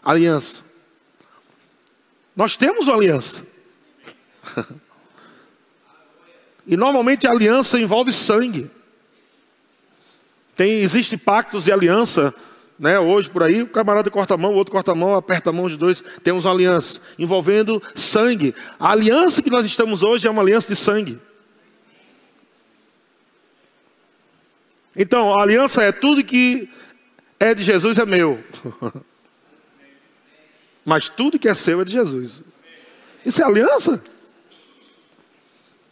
[0.03, 0.61] Aliança.
[2.35, 3.45] Nós temos uma aliança.
[6.65, 8.69] e normalmente a aliança envolve sangue.
[10.55, 12.33] Tem, existe pactos de aliança,
[12.77, 12.99] né?
[12.99, 15.53] Hoje por aí, o camarada corta a mão, o outro corta a mão, aperta a
[15.53, 16.03] mão de dois.
[16.23, 18.55] Temos uma aliança envolvendo sangue.
[18.79, 21.19] A aliança que nós estamos hoje é uma aliança de sangue.
[24.95, 26.69] Então, a aliança é tudo que
[27.39, 28.43] é de Jesus é meu.
[30.85, 32.43] Mas tudo que é seu é de Jesus.
[33.25, 34.03] Isso é aliança?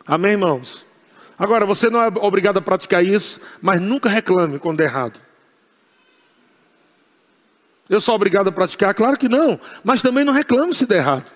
[0.06, 0.86] Amém, irmãos?
[1.38, 5.20] Agora, você não é obrigado a praticar isso, mas nunca reclame quando der errado.
[7.90, 8.94] Eu sou obrigado a praticar?
[8.94, 11.32] Claro que não, mas também não reclame se der errado.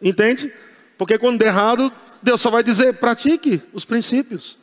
[0.00, 0.52] Entende?
[0.96, 4.58] Porque quando der errado, Deus só vai dizer: pratique os princípios.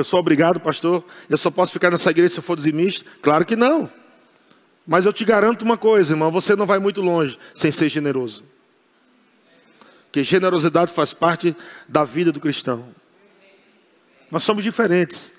[0.00, 3.04] Eu sou obrigado, pastor, eu só posso ficar nessa igreja se eu for dizimista?
[3.22, 3.90] Claro que não.
[4.86, 8.44] Mas eu te garanto uma coisa, irmão: você não vai muito longe sem ser generoso.
[10.12, 11.54] Que generosidade faz parte
[11.88, 12.88] da vida do cristão.
[14.30, 15.32] Nós somos diferentes.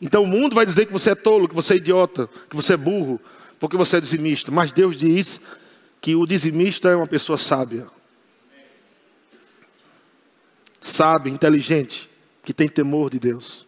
[0.00, 2.74] Então o mundo vai dizer que você é tolo, que você é idiota, que você
[2.74, 3.20] é burro,
[3.58, 4.50] porque você é dizimista.
[4.50, 5.40] Mas Deus diz
[6.00, 7.86] que o dizimista é uma pessoa sábia.
[10.80, 12.07] Sábia, inteligente,
[12.48, 13.66] que tem temor de Deus.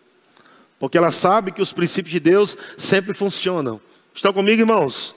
[0.78, 3.78] Porque ela sabe que os princípios de Deus sempre funcionam.
[4.14, 5.14] Estão comigo, irmãos?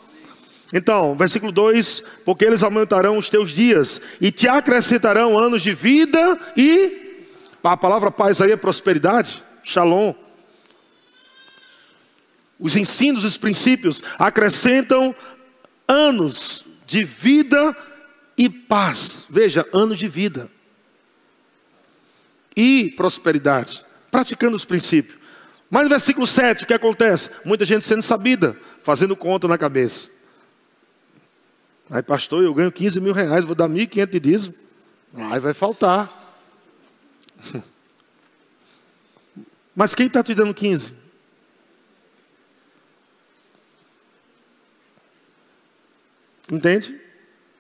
[0.73, 6.38] Então, versículo 2: Porque eles aumentarão os teus dias e te acrescentarão anos de vida
[6.58, 7.23] e.
[7.63, 10.13] A palavra paz aí é prosperidade, shalom.
[12.60, 15.15] Os ensinos, os princípios acrescentam
[15.88, 17.73] anos de vida
[18.38, 19.26] e paz.
[19.30, 20.52] Veja, anos de vida
[22.56, 25.18] e prosperidade, praticando os princípios.
[25.70, 27.30] Mas no versículo 7, o que acontece?
[27.44, 30.08] Muita gente sendo sabida, fazendo conta na cabeça.
[31.89, 34.54] Aí, pastor, eu ganho 15 mil reais, vou dar 1.500 de dízimo.
[35.16, 36.38] Aí vai faltar.
[39.76, 40.94] Mas quem está te dando 15?
[46.52, 47.00] Entende?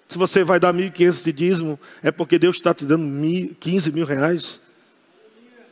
[0.07, 4.05] Se você vai dar 1.500 de dízimo, é porque Deus está te dando 15 mil
[4.05, 4.61] reais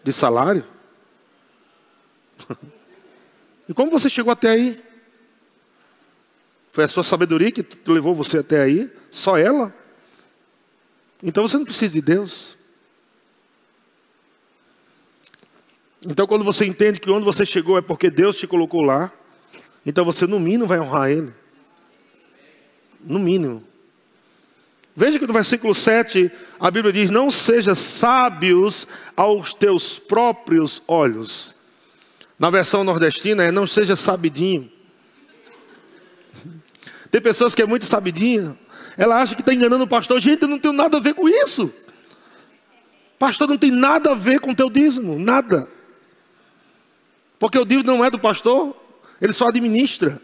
[0.04, 0.64] de salário.
[3.68, 4.84] E como você chegou até aí?
[6.72, 8.92] Foi a sua sabedoria que levou você até aí?
[9.10, 9.74] Só ela?
[11.22, 12.58] Então você não precisa de Deus.
[16.08, 19.12] Então, quando você entende que onde você chegou é porque Deus te colocou lá,
[19.86, 21.32] então você no mínimo vai honrar Ele.
[23.02, 23.64] No mínimo.
[24.96, 31.56] Veja que no versículo 7 a Bíblia diz: Não seja sábios aos teus próprios olhos.
[32.38, 34.72] Na versão nordestina é: Não seja sabidinho.
[37.10, 38.58] Tem pessoas que é muito sabidinha,
[38.98, 40.20] ela acha que está enganando o pastor.
[40.20, 41.74] Gente, eu não tenho nada a ver com isso.
[43.20, 45.68] Pastor não tem nada a ver com o teu dízimo, nada.
[47.38, 48.76] Porque o dízimo não é do pastor,
[49.22, 50.22] ele só administra.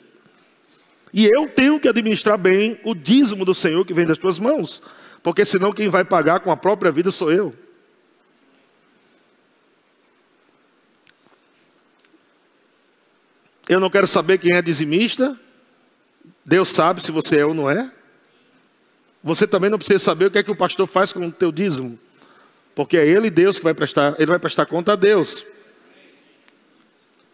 [1.14, 4.82] E eu tenho que administrar bem o dízimo do Senhor que vem das tuas mãos.
[5.24, 7.54] Porque senão quem vai pagar com a própria vida sou eu.
[13.68, 15.38] Eu não quero saber quem é dizimista.
[16.46, 17.92] Deus sabe se você é ou não é.
[19.22, 21.52] Você também não precisa saber o que é que o pastor faz com o teu
[21.52, 22.00] dízimo.
[22.74, 25.46] Porque é ele Deus que vai prestar, ele vai prestar conta a Deus.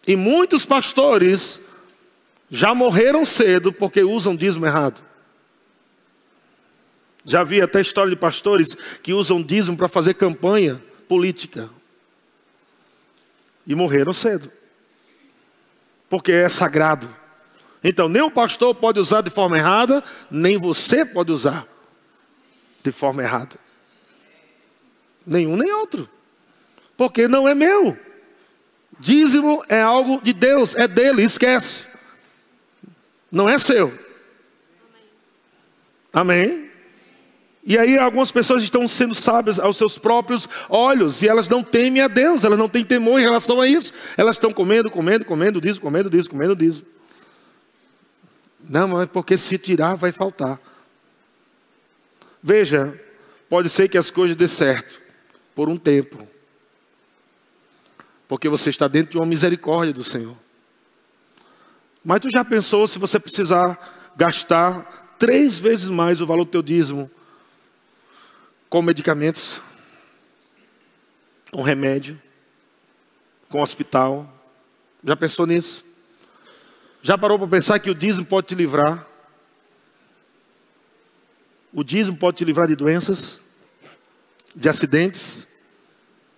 [0.08, 1.60] E muitos pastores
[2.56, 5.04] já morreram cedo porque usam dízimo errado.
[7.26, 11.68] Já vi até história de pastores que usam dízimo para fazer campanha política.
[13.66, 14.52] E morreram cedo.
[16.08, 17.10] Porque é sagrado.
[17.84, 21.68] Então, nem o pastor pode usar de forma errada, nem você pode usar
[22.84, 23.56] de forma errada.
[25.26, 26.08] Nenhum nem outro.
[26.96, 27.98] Porque não é meu.
[29.00, 31.93] Dízimo é algo de Deus, é dele, esquece.
[33.34, 33.92] Não é seu.
[36.14, 36.70] Amém?
[37.64, 42.04] E aí algumas pessoas estão sendo sábias aos seus próprios olhos e elas não temem
[42.04, 43.92] a Deus, elas não têm temor em relação a isso.
[44.16, 46.86] Elas estão comendo, comendo, comendo disso, comendo disso, comendo disso.
[48.70, 50.60] Não, mas porque se tirar vai faltar.
[52.42, 52.94] Veja,
[53.50, 55.02] pode ser que as coisas dê certo
[55.56, 56.28] por um tempo.
[58.28, 60.43] Porque você está dentro de uma misericórdia do Senhor.
[62.04, 66.62] Mas tu já pensou se você precisar gastar três vezes mais o valor do teu
[66.62, 67.10] dízimo
[68.70, 69.62] com medicamentos,
[71.52, 72.20] com remédio,
[73.50, 74.28] com hospital?
[75.04, 75.86] Já pensou nisso?
[77.02, 79.08] Já parou para pensar que o dízimo pode te livrar
[81.74, 83.42] o dízimo pode te livrar de doenças,
[84.56, 85.48] de acidentes,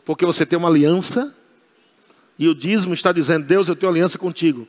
[0.06, 1.36] porque você tem uma aliança.
[2.40, 4.66] E o dízimo está dizendo: Deus, eu tenho aliança contigo.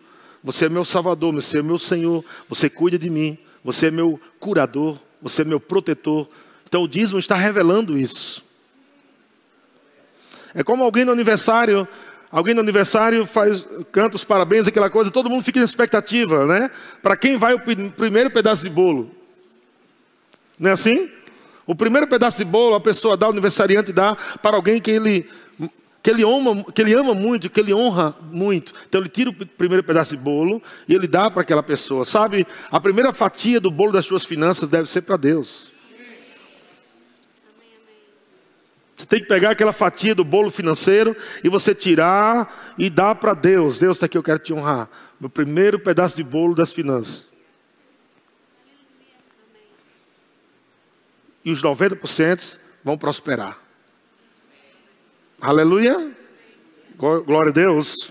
[0.46, 4.20] Você é meu salvador, você é meu Senhor, você cuida de mim, você é meu
[4.38, 6.28] curador, você é meu protetor.
[6.68, 8.44] Então o dízimo está revelando isso.
[10.54, 11.88] É como alguém no aniversário,
[12.30, 16.70] alguém no aniversário faz, canta os parabéns, aquela coisa, todo mundo fica na expectativa, né?
[17.02, 19.10] Para quem vai o primeiro pedaço de bolo?
[20.56, 21.10] Não é assim?
[21.66, 25.28] O primeiro pedaço de bolo a pessoa dá, o aniversariante dá para alguém que ele,
[26.06, 28.72] que ele, ama, que ele ama muito, que ele honra muito.
[28.88, 32.04] Então ele tira o primeiro pedaço de bolo e ele dá para aquela pessoa.
[32.04, 35.66] Sabe, a primeira fatia do bolo das suas finanças deve ser para Deus.
[38.96, 43.34] Você tem que pegar aquela fatia do bolo financeiro e você tirar e dar para
[43.34, 43.80] Deus.
[43.80, 44.88] Deus está aqui, eu quero te honrar.
[45.18, 47.34] Meu primeiro pedaço de bolo das finanças.
[51.44, 53.65] e os 90% vão prosperar.
[55.40, 56.12] Aleluia.
[56.96, 58.10] Glória a Deus.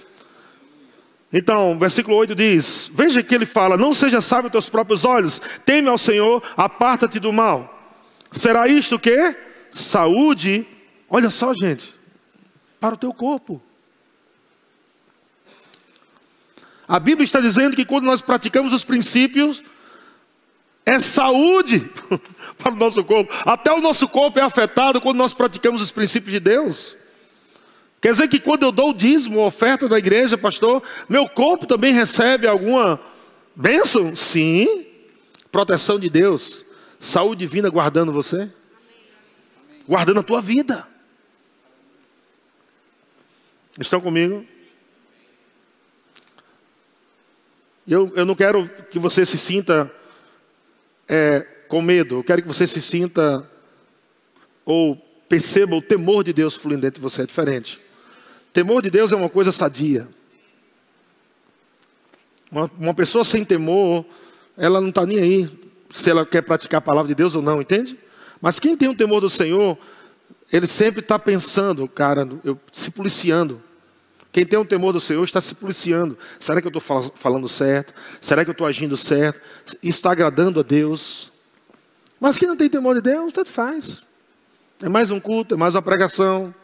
[1.33, 5.89] Então, versículo 8 diz: Veja que ele fala: Não seja sábio teus próprios olhos, teme
[5.89, 7.93] ao Senhor, aparta-te do mal.
[8.31, 9.35] Será isto que?
[9.71, 10.65] Saúde,
[11.09, 11.93] olha só, gente,
[12.79, 13.61] para o teu corpo.
[16.87, 19.63] A Bíblia está dizendo que quando nós praticamos os princípios,
[20.85, 21.89] é saúde
[22.59, 23.33] para o nosso corpo.
[23.43, 26.95] Até o nosso corpo é afetado quando nós praticamos os princípios de Deus.
[28.05, 31.65] Quer dizer que quando eu dou o dízimo, a oferta da igreja, pastor, meu corpo
[31.65, 33.01] também recebe alguma
[33.55, 34.15] bênção?
[34.15, 34.85] Sim.
[35.51, 36.63] Proteção de Deus.
[36.99, 38.47] Saúde divina guardando você.
[39.89, 40.87] Guardando a tua vida.
[43.79, 44.45] Estão comigo?
[47.87, 49.91] Eu, eu não quero que você se sinta
[51.07, 53.49] é, com medo, eu quero que você se sinta
[54.63, 54.95] ou
[55.27, 57.83] perceba o temor de Deus fluindo dentro de você, é diferente.
[58.55, 60.07] Temor de Deus é uma coisa sadia.
[62.49, 64.05] Uma, uma pessoa sem temor,
[64.55, 65.49] ela não está nem aí
[65.89, 67.99] se ela quer praticar a palavra de Deus ou não, entende?
[68.39, 69.77] Mas quem tem o temor do Senhor,
[70.49, 73.61] ele sempre está pensando, cara, eu, se policiando.
[74.31, 76.17] Quem tem o temor do Senhor está se policiando.
[76.39, 77.93] Será que eu estou falando certo?
[78.21, 79.41] Será que eu estou agindo certo?
[79.83, 81.29] Está agradando a Deus?
[82.21, 84.01] Mas quem não tem temor de Deus, tanto faz.
[84.81, 86.55] É mais um culto, é mais uma pregação.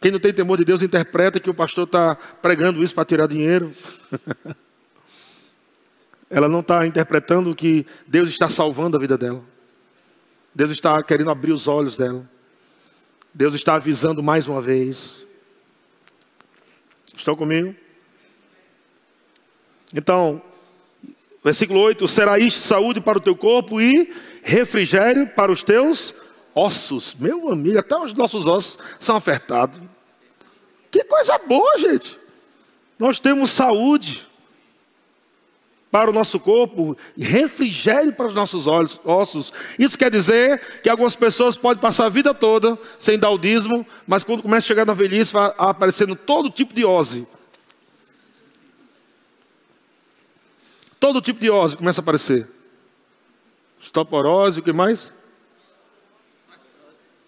[0.00, 3.26] Quem não tem temor de Deus interpreta que o pastor está pregando isso para tirar
[3.26, 3.70] dinheiro.
[6.30, 9.42] ela não está interpretando que Deus está salvando a vida dela.
[10.54, 12.24] Deus está querendo abrir os olhos dela.
[13.34, 15.26] Deus está avisando mais uma vez.
[17.16, 17.74] Estão comigo?
[19.92, 20.40] Então,
[21.44, 26.14] versículo 8: Será isto saúde para o teu corpo e refrigério para os teus
[26.54, 27.14] ossos.
[27.14, 29.80] Meu amigo, até os nossos ossos são afetados.
[30.90, 32.18] Que coisa boa, gente.
[32.98, 34.26] Nós temos saúde
[35.90, 39.52] para o nosso corpo, refrigério para os nossos olhos, ossos.
[39.78, 43.84] Isso quer dizer que algumas pessoas podem passar a vida toda sem dar o dízimo,
[44.06, 47.26] mas quando começa a chegar na velhice, vai aparecendo todo tipo de ose.
[51.00, 52.46] Todo tipo de ose começa a aparecer.
[53.80, 55.14] Estoporose, o que mais?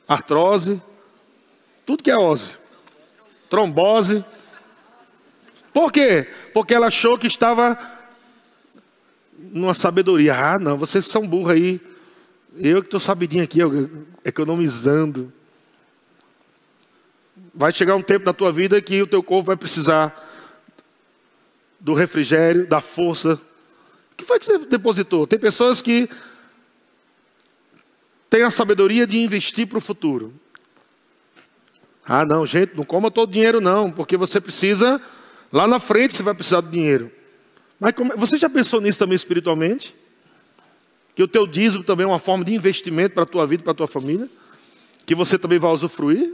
[0.07, 0.81] Artrose.
[1.87, 2.62] Tudo que é ose.
[3.52, 4.24] Trombose.
[5.74, 6.26] Por quê?
[6.54, 7.78] Porque ela achou que estava
[9.38, 10.34] numa sabedoria.
[10.34, 11.78] Ah, não, vocês são burros aí.
[12.56, 13.58] Eu que estou sabidinho aqui,
[14.24, 15.30] economizando.
[17.54, 20.18] Vai chegar um tempo na tua vida que o teu corpo vai precisar
[21.78, 23.34] do refrigério, da força.
[23.34, 25.26] O que foi que você depositou?
[25.26, 26.08] Tem pessoas que
[28.30, 30.32] têm a sabedoria de investir para o futuro.
[32.04, 35.00] Ah, não, gente, não coma todo o dinheiro, não, porque você precisa,
[35.52, 37.10] lá na frente você vai precisar do dinheiro.
[37.78, 39.94] Mas como, você já pensou nisso também espiritualmente?
[41.14, 43.72] Que o teu dízimo também é uma forma de investimento para a tua vida para
[43.72, 44.28] a tua família?
[45.04, 46.32] Que você também vai usufruir?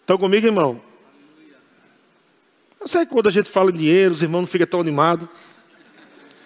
[0.00, 0.80] Estão comigo, irmão?
[2.80, 5.28] Eu sei que quando a gente fala em dinheiro, os irmãos não ficam tão animados.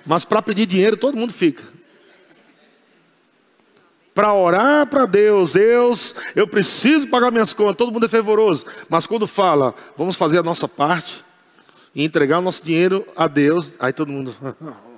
[0.05, 1.62] Mas para pedir dinheiro, todo mundo fica.
[4.14, 8.64] Para orar para Deus, Deus, eu preciso pagar minhas contas, todo mundo é fervoroso.
[8.88, 11.24] Mas quando fala, vamos fazer a nossa parte,
[11.94, 14.37] e entregar o nosso dinheiro a Deus, aí todo mundo.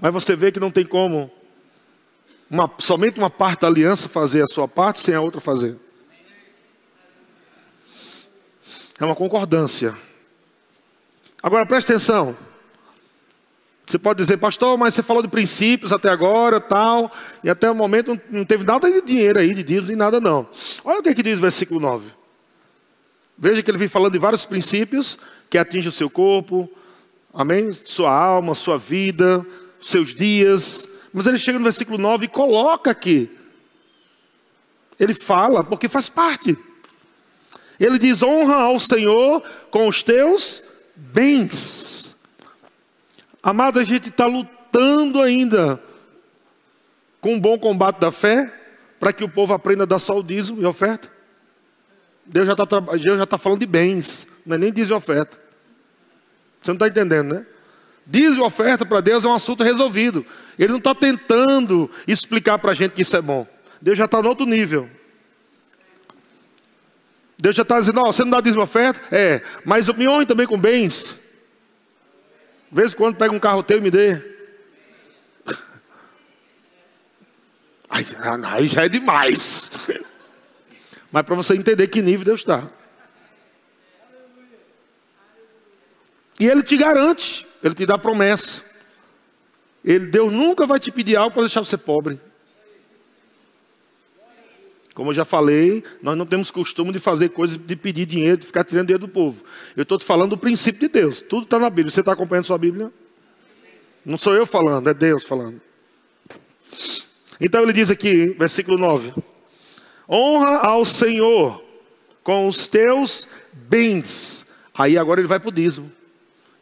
[0.00, 1.28] Mas você vê que não tem como
[2.48, 5.76] uma, somente uma parte da aliança fazer a sua parte sem a outra fazer.
[9.00, 9.94] É uma concordância.
[11.42, 12.36] Agora preste atenção.
[13.88, 17.10] Você pode dizer, pastor, mas você falou de princípios até agora, tal,
[17.42, 20.46] e até o momento não, teve nada de dinheiro aí, de dinheiro, nem nada não.
[20.84, 22.10] Olha o que, é que diz o versículo 9.
[23.38, 25.16] Veja que ele vem falando de vários princípios
[25.48, 26.70] que atingem o seu corpo,
[27.32, 27.72] amém?
[27.72, 29.46] Sua alma, sua vida,
[29.82, 30.86] seus dias.
[31.10, 33.30] Mas ele chega no versículo 9 e coloca aqui.
[35.00, 36.58] Ele fala, porque faz parte.
[37.80, 40.62] Ele diz: honra ao Senhor com os teus
[40.94, 42.07] bens.
[43.42, 45.80] Amado, a gente está lutando ainda
[47.20, 48.52] com um bom combate da fé,
[48.98, 51.10] para que o povo aprenda a dar só o dízimo e oferta.
[52.24, 55.38] Deus já está tá falando de bens, não é nem dízimo e oferta.
[56.60, 57.46] Você não está entendendo, né?
[58.06, 60.26] Dízimo e oferta para Deus é um assunto resolvido.
[60.58, 63.46] Ele não está tentando explicar para a gente que isso é bom.
[63.80, 64.88] Deus já está no outro nível.
[67.38, 69.00] Deus já está dizendo, ó, você não dá dízimo e oferta?
[69.14, 71.20] É, mas me honre também com bens.
[72.70, 74.20] Vez em quando pega um carro teu e me dê.
[77.88, 78.04] Aí,
[78.44, 79.70] aí já é demais.
[81.10, 82.68] Mas para você entender que nível Deus está.
[86.38, 88.62] E Ele te garante, Ele te dá promessa.
[89.84, 92.20] Ele, Deus nunca vai te pedir algo para deixar você pobre.
[94.98, 98.44] Como eu já falei, nós não temos costume de fazer coisas de pedir dinheiro, de
[98.44, 99.44] ficar tirando dinheiro do povo.
[99.76, 101.20] Eu estou te falando do princípio de Deus.
[101.20, 101.92] Tudo está na Bíblia.
[101.92, 102.92] Você está acompanhando sua Bíblia?
[104.04, 105.60] Não sou eu falando, é Deus falando.
[107.40, 109.14] Então ele diz aqui, versículo 9:
[110.10, 111.62] Honra ao Senhor
[112.24, 114.44] com os teus bens.
[114.74, 115.92] Aí agora ele vai para o dízimo.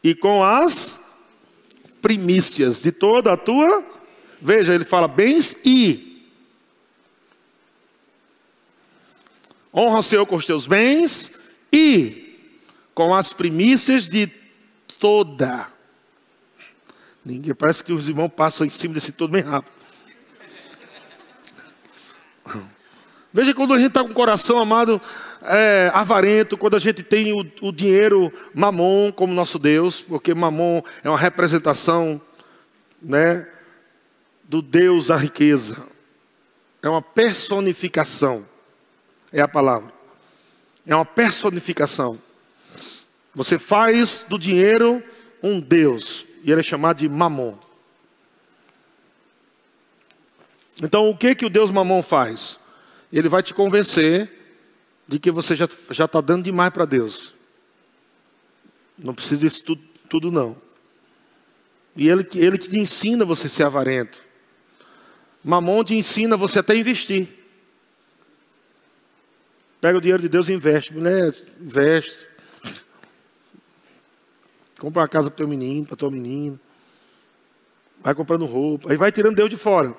[0.04, 1.00] E com as
[2.02, 3.82] primícias de toda a tua.
[4.42, 6.15] Veja, ele fala bens e
[9.76, 11.30] Honra o Senhor com os teus bens
[11.70, 12.38] e
[12.94, 14.26] com as primícias de
[14.98, 15.68] toda.
[17.22, 19.76] Ninguém parece que os irmãos passam em cima desse todo bem rápido.
[23.30, 24.98] Veja quando a gente está com o coração amado,
[25.42, 30.80] é, avarento, quando a gente tem o, o dinheiro mamon como nosso Deus, porque mamon
[31.04, 32.18] é uma representação
[33.02, 33.46] né,
[34.42, 35.76] do Deus da riqueza,
[36.82, 38.46] é uma personificação
[39.32, 39.92] é a palavra.
[40.86, 42.18] É uma personificação.
[43.34, 45.02] Você faz do dinheiro
[45.42, 47.56] um Deus, e ele é chamado de Mamon.
[50.82, 52.58] Então, o que que o Deus Mamon faz?
[53.12, 54.30] Ele vai te convencer
[55.08, 55.66] de que você já
[56.04, 57.34] está dando demais para Deus.
[58.98, 60.56] Não precisa disso tudo, tudo não.
[61.94, 64.22] E ele, ele que te ensina você a ser avarento.
[65.42, 67.28] Mamon te ensina você até investir.
[69.80, 70.92] Pega o dinheiro de Deus e investe.
[70.92, 72.26] Mulher, investe.
[74.78, 76.58] Compra uma casa para o teu menino, para tua menina.
[78.02, 78.90] Vai comprando roupa.
[78.90, 79.94] Aí vai tirando Deus de fora.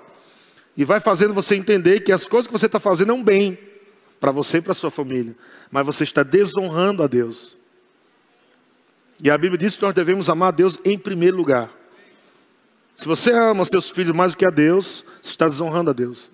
[0.75, 3.57] E vai fazendo você entender que as coisas que você está fazendo é um bem
[4.19, 5.35] para você e para sua família.
[5.71, 7.57] Mas você está desonrando a Deus.
[9.21, 11.71] E a Bíblia diz que nós devemos amar a Deus em primeiro lugar.
[12.95, 16.29] Se você ama seus filhos mais do que a Deus, você está desonrando a Deus.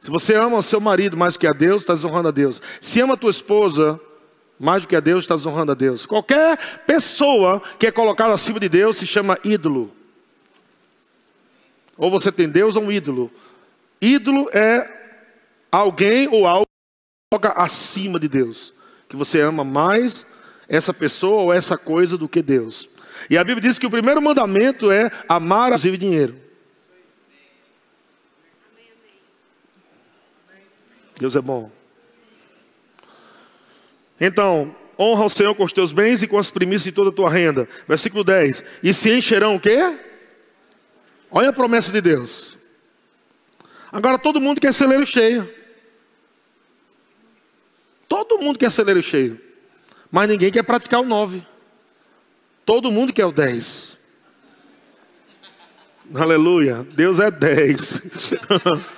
[0.00, 2.62] Se você ama o seu marido mais do que a Deus, está desonrando a Deus.
[2.80, 4.00] Se ama a tua esposa
[4.58, 6.06] mais do que a Deus, está desonrando a Deus.
[6.06, 9.92] Qualquer pessoa que é colocada acima de Deus se chama ídolo.
[11.96, 13.30] Ou você tem Deus ou um ídolo.
[14.00, 14.88] Ídolo é
[15.70, 18.72] alguém ou algo que coloca acima de Deus.
[19.08, 20.26] Que você ama mais
[20.68, 22.88] essa pessoa ou essa coisa do que Deus.
[23.30, 26.45] E a Bíblia diz que o primeiro mandamento é amar, inclusive dinheiro.
[31.18, 31.70] Deus é bom.
[34.20, 37.12] Então, honra o Senhor com os teus bens e com as primícias de toda a
[37.12, 37.68] tua renda.
[37.86, 38.62] Versículo 10.
[38.82, 39.98] E se encherão o quê?
[41.30, 42.56] Olha a promessa de Deus.
[43.90, 45.48] Agora todo mundo quer celeiro cheio.
[48.08, 49.40] Todo mundo quer celeiro cheio.
[50.10, 51.44] Mas ninguém quer praticar o 9.
[52.64, 53.96] Todo mundo quer o 10.
[56.14, 56.86] Aleluia.
[56.94, 58.02] Deus é 10.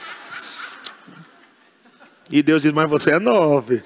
[2.30, 3.82] e Deus diz, mas você é 9.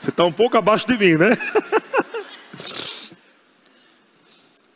[0.00, 1.36] Você está um pouco abaixo de mim, né?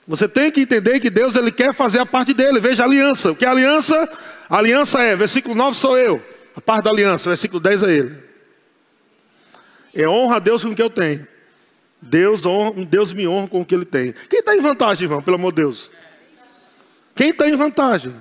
[0.09, 2.61] Você tem que entender que Deus ele quer fazer a parte dele.
[2.61, 3.33] Veja a aliança.
[3.33, 4.09] O que é aliança?
[4.49, 6.23] A aliança é, versículo 9 sou eu.
[6.55, 8.17] A parte da aliança, versículo 10 é ele.
[9.93, 11.27] É honra a Deus com o que eu tenho.
[12.01, 14.15] Deus, honra, Deus me honra com o que ele tem.
[14.31, 15.91] Quem está em vantagem, irmão, pelo amor de Deus?
[17.15, 18.15] Quem está em vantagem?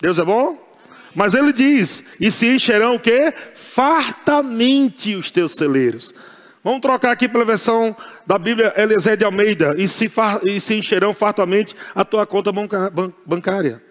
[0.00, 0.70] Deus é bom?
[1.14, 3.32] Mas ele diz: e se encherão o quê?
[3.54, 6.14] Fartamente os teus celeiros.
[6.62, 7.96] Vamos trocar aqui pela versão
[8.26, 9.74] da Bíblia Eliezer de Almeida.
[9.78, 10.10] E se,
[10.44, 13.82] e se encherão fartamente a tua conta banca, ban, bancária.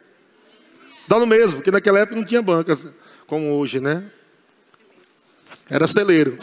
[1.07, 2.77] Dá no mesmo, porque naquela época não tinha banca
[3.25, 4.03] como hoje, né?
[5.67, 6.37] Era celeiro.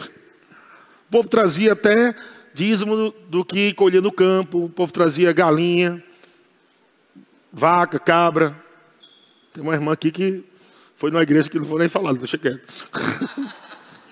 [1.07, 2.13] O povo trazia até
[2.53, 4.65] dízimo do, do que colhia no campo.
[4.65, 6.03] O povo trazia galinha,
[7.53, 8.66] vaca, cabra.
[9.57, 10.43] Tem uma irmã aqui que
[10.95, 12.61] foi numa igreja que não vou nem falar, deixa quieto.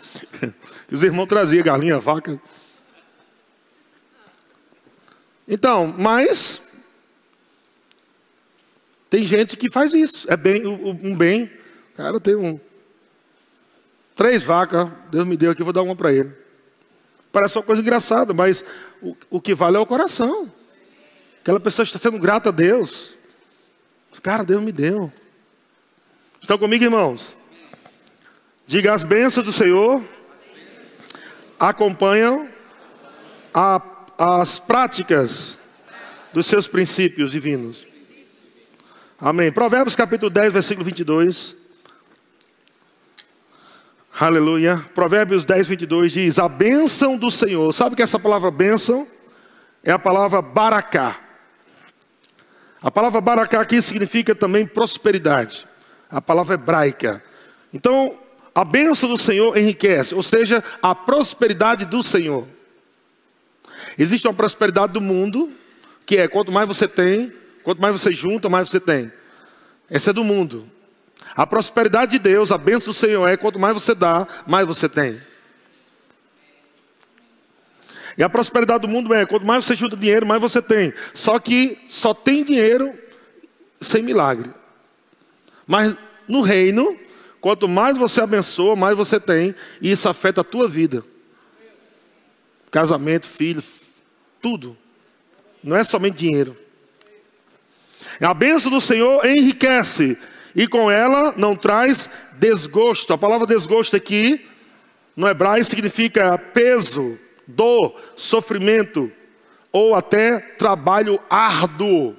[0.91, 2.41] os irmãos traziam galinha, vaca.
[5.47, 6.67] Então, mas
[9.07, 10.25] tem gente que faz isso.
[10.31, 11.51] É bem um bem.
[11.95, 12.59] Cara, tem um
[14.15, 16.33] três vacas, Deus me deu aqui, vou dar uma para ele.
[17.31, 18.65] Parece uma coisa engraçada, mas
[18.99, 20.51] o, o que vale é o coração.
[21.39, 23.13] Aquela pessoa está sendo grata a Deus.
[24.23, 25.13] Cara, Deus me deu.
[26.45, 27.35] Estão comigo, irmãos?
[28.67, 30.03] Diga as bênçãos do Senhor
[31.59, 32.47] acompanham
[33.51, 33.81] a,
[34.15, 35.57] as práticas
[36.31, 37.87] dos seus princípios divinos.
[39.19, 39.51] Amém.
[39.51, 41.55] Provérbios capítulo 10, versículo 22.
[44.19, 44.77] Aleluia.
[44.93, 47.73] Provérbios 10, 22 diz: A bênção do Senhor.
[47.73, 49.07] Sabe que essa palavra bênção
[49.83, 51.19] é a palavra baracá.
[52.83, 55.67] A palavra baracá aqui significa também prosperidade
[56.15, 57.21] a palavra hebraica.
[57.73, 58.17] Então,
[58.55, 62.47] a bênção do Senhor enriquece, ou seja, a prosperidade do Senhor.
[63.97, 65.51] Existe uma prosperidade do mundo,
[66.05, 67.33] que é quanto mais você tem,
[67.65, 69.11] quanto mais você junta, mais você tem.
[69.89, 70.71] Essa é do mundo.
[71.35, 74.87] A prosperidade de Deus, a bênção do Senhor é quanto mais você dá, mais você
[74.87, 75.21] tem.
[78.17, 80.93] E a prosperidade do mundo é quanto mais você junta dinheiro, mais você tem.
[81.13, 82.97] Só que só tem dinheiro
[83.81, 84.49] sem milagre.
[85.65, 85.95] Mas
[86.27, 86.97] no reino,
[87.41, 91.03] quanto mais você abençoa, mais você tem, e isso afeta a tua vida.
[92.71, 93.63] Casamento, filho,
[94.41, 94.77] tudo.
[95.63, 96.55] Não é somente dinheiro.
[98.21, 100.17] A bênção do Senhor enriquece,
[100.55, 103.13] e com ela não traz desgosto.
[103.13, 104.45] A palavra desgosto aqui,
[105.15, 109.11] no hebraico, significa peso, dor, sofrimento,
[109.71, 112.15] ou até trabalho árduo.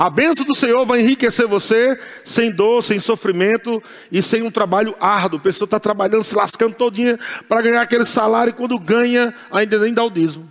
[0.00, 4.96] A bênção do Senhor vai enriquecer você sem dor, sem sofrimento e sem um trabalho
[4.98, 5.38] árduo.
[5.38, 9.78] A pessoa está trabalhando, se lascando todinha para ganhar aquele salário e quando ganha, ainda
[9.78, 10.48] nem dá o dízimo.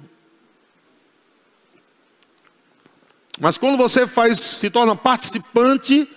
[3.39, 6.07] Mas quando você faz, se torna participante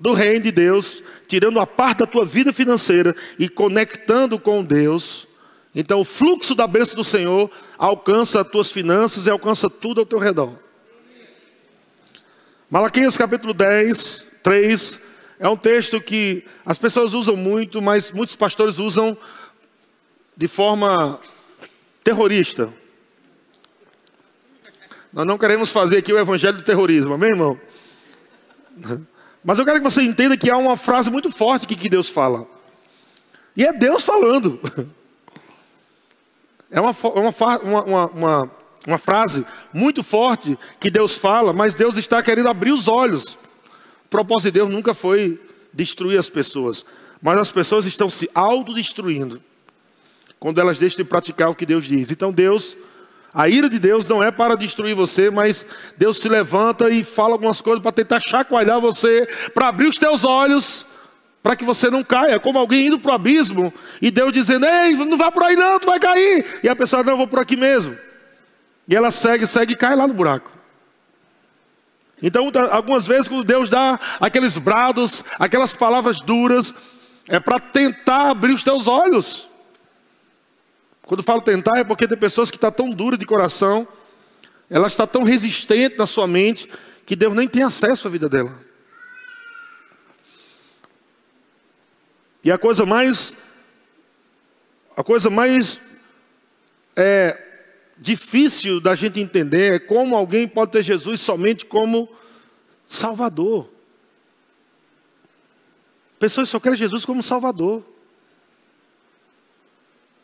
[0.00, 5.28] do reino de Deus, tirando a parte da tua vida financeira e conectando com Deus,
[5.72, 7.48] então o fluxo da bênção do Senhor
[7.78, 10.63] alcança as tuas finanças e alcança tudo ao teu redor.
[12.74, 15.00] Malaquias capítulo 10, 3,
[15.38, 19.16] é um texto que as pessoas usam muito, mas muitos pastores usam
[20.36, 21.20] de forma
[22.02, 22.68] terrorista.
[25.12, 27.60] Nós não queremos fazer aqui o evangelho do terrorismo, amém, irmão?
[29.44, 32.44] Mas eu quero que você entenda que há uma frase muito forte que, Deus fala.
[33.56, 34.58] E é Deus falando.
[36.72, 38.50] É uma, uma, uma, uma,
[38.86, 43.24] uma frase muito forte que Deus fala, mas Deus está querendo abrir os olhos.
[44.04, 45.40] O propósito de Deus nunca foi
[45.72, 46.84] destruir as pessoas,
[47.20, 49.42] mas as pessoas estão se autodestruindo
[50.38, 52.10] quando elas deixam de praticar o que Deus diz.
[52.10, 52.76] Então Deus
[53.34, 55.66] a ira de Deus não é para destruir você, mas
[55.96, 60.22] Deus se levanta e fala algumas coisas para tentar chacoalhar você, para abrir os teus
[60.22, 60.86] olhos,
[61.42, 64.92] para que você não caia, como alguém indo para o abismo e Deus dizendo: Ei,
[64.92, 66.60] não vá por aí não, tu vai cair.
[66.62, 67.98] E a pessoa, não, vou por aqui mesmo.
[68.86, 70.52] E ela segue, segue e cai lá no buraco.
[72.22, 76.74] Então, algumas vezes, quando Deus dá aqueles brados, aquelas palavras duras,
[77.28, 79.48] é para tentar abrir os teus olhos.
[81.02, 83.86] Quando falo tentar é porque tem pessoas que estão tá tão duras de coração,
[84.70, 86.68] ela está tão resistente na sua mente,
[87.04, 88.58] que Deus nem tem acesso à vida dela.
[92.42, 93.36] E a coisa mais,
[94.96, 95.80] a coisa mais
[96.96, 97.53] é,
[97.98, 102.08] difícil da gente entender é como alguém pode ter Jesus somente como
[102.88, 103.68] Salvador.
[106.18, 107.82] Pessoas só querem Jesus como Salvador.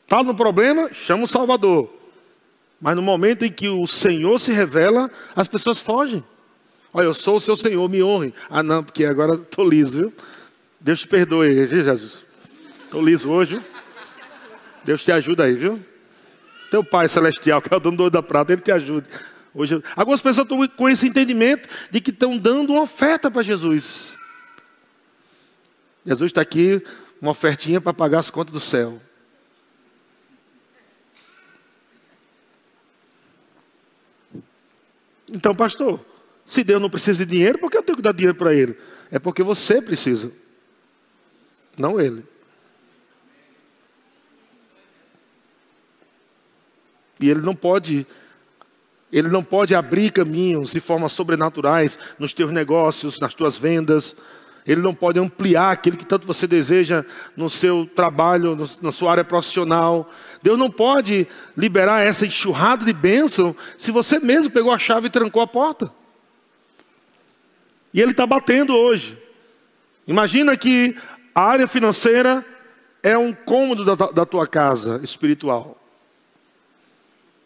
[0.05, 1.93] Está no problema, chama o Salvador.
[2.81, 6.25] Mas no momento em que o Senhor se revela, as pessoas fogem.
[6.93, 8.35] Olha, eu sou o seu Senhor, me honre.
[8.49, 10.15] Ah, não, porque agora estou liso, viu?
[10.81, 12.25] Deus te perdoe, viu, Jesus?
[12.85, 13.61] Estou liso hoje.
[14.83, 15.79] Deus te ajuda aí, viu?
[16.71, 19.09] Teu Pai Celestial, que é o dono do da prata, Ele te ajude.
[19.53, 24.13] Hoje, algumas pessoas estão com esse entendimento de que estão dando uma oferta para Jesus.
[26.07, 26.83] Jesus está aqui,
[27.21, 29.01] uma ofertinha para pagar as contas do céu.
[35.33, 36.05] Então, pastor,
[36.45, 38.77] se Deus não precisa de dinheiro, por que eu tenho que dar dinheiro para ele?
[39.11, 40.33] É porque você precisa,
[41.77, 42.25] não ele.
[47.21, 48.07] E ele não pode,
[49.13, 54.17] ele não pode abrir caminhos de formas sobrenaturais nos teus negócios, nas tuas vendas.
[54.67, 57.05] Ele não pode ampliar aquilo que tanto você deseja
[57.37, 60.09] no seu trabalho, na sua área profissional.
[60.43, 65.11] Deus não pode liberar essa enxurrada de bênção se você mesmo pegou a chave e
[65.11, 65.93] trancou a porta.
[67.93, 69.19] E Ele está batendo hoje.
[70.07, 70.97] Imagina que
[71.35, 72.45] a área financeira
[73.03, 75.80] é um cômodo da, da tua casa espiritual.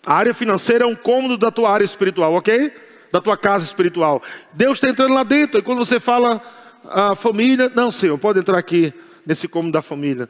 [0.06, 2.72] A área financeira é um cômodo da tua área espiritual, ok?
[3.10, 4.22] Da tua casa espiritual.
[4.52, 5.60] Deus está entrando lá dentro.
[5.60, 6.42] E quando você fala
[6.84, 8.92] a família, não, Senhor, pode entrar aqui
[9.24, 10.28] nesse cômodo da família.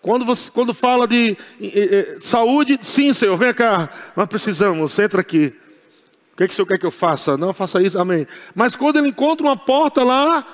[0.00, 1.36] Quando, você, quando fala de
[2.20, 5.52] saúde, sim, Senhor, vem cá, nós precisamos, entra aqui.
[6.32, 7.36] O que, é que o Senhor quer que eu faça?
[7.36, 8.26] Não, faça isso, amém.
[8.54, 10.46] Mas quando ele encontra uma porta lá,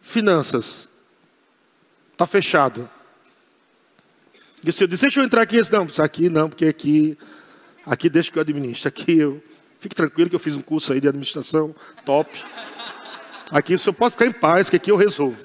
[0.00, 0.88] finanças,
[2.12, 2.88] está fechado.
[4.64, 5.60] E Senhor disse, deixa eu entrar aqui.
[5.70, 7.18] Não, aqui não, porque aqui,
[7.84, 8.88] aqui deixa que eu administro.
[8.88, 9.42] Aqui eu,
[9.80, 12.30] fique tranquilo que eu fiz um curso aí de administração, top.
[13.50, 15.36] Aqui o senhor pode ficar em paz, que aqui eu resolvo.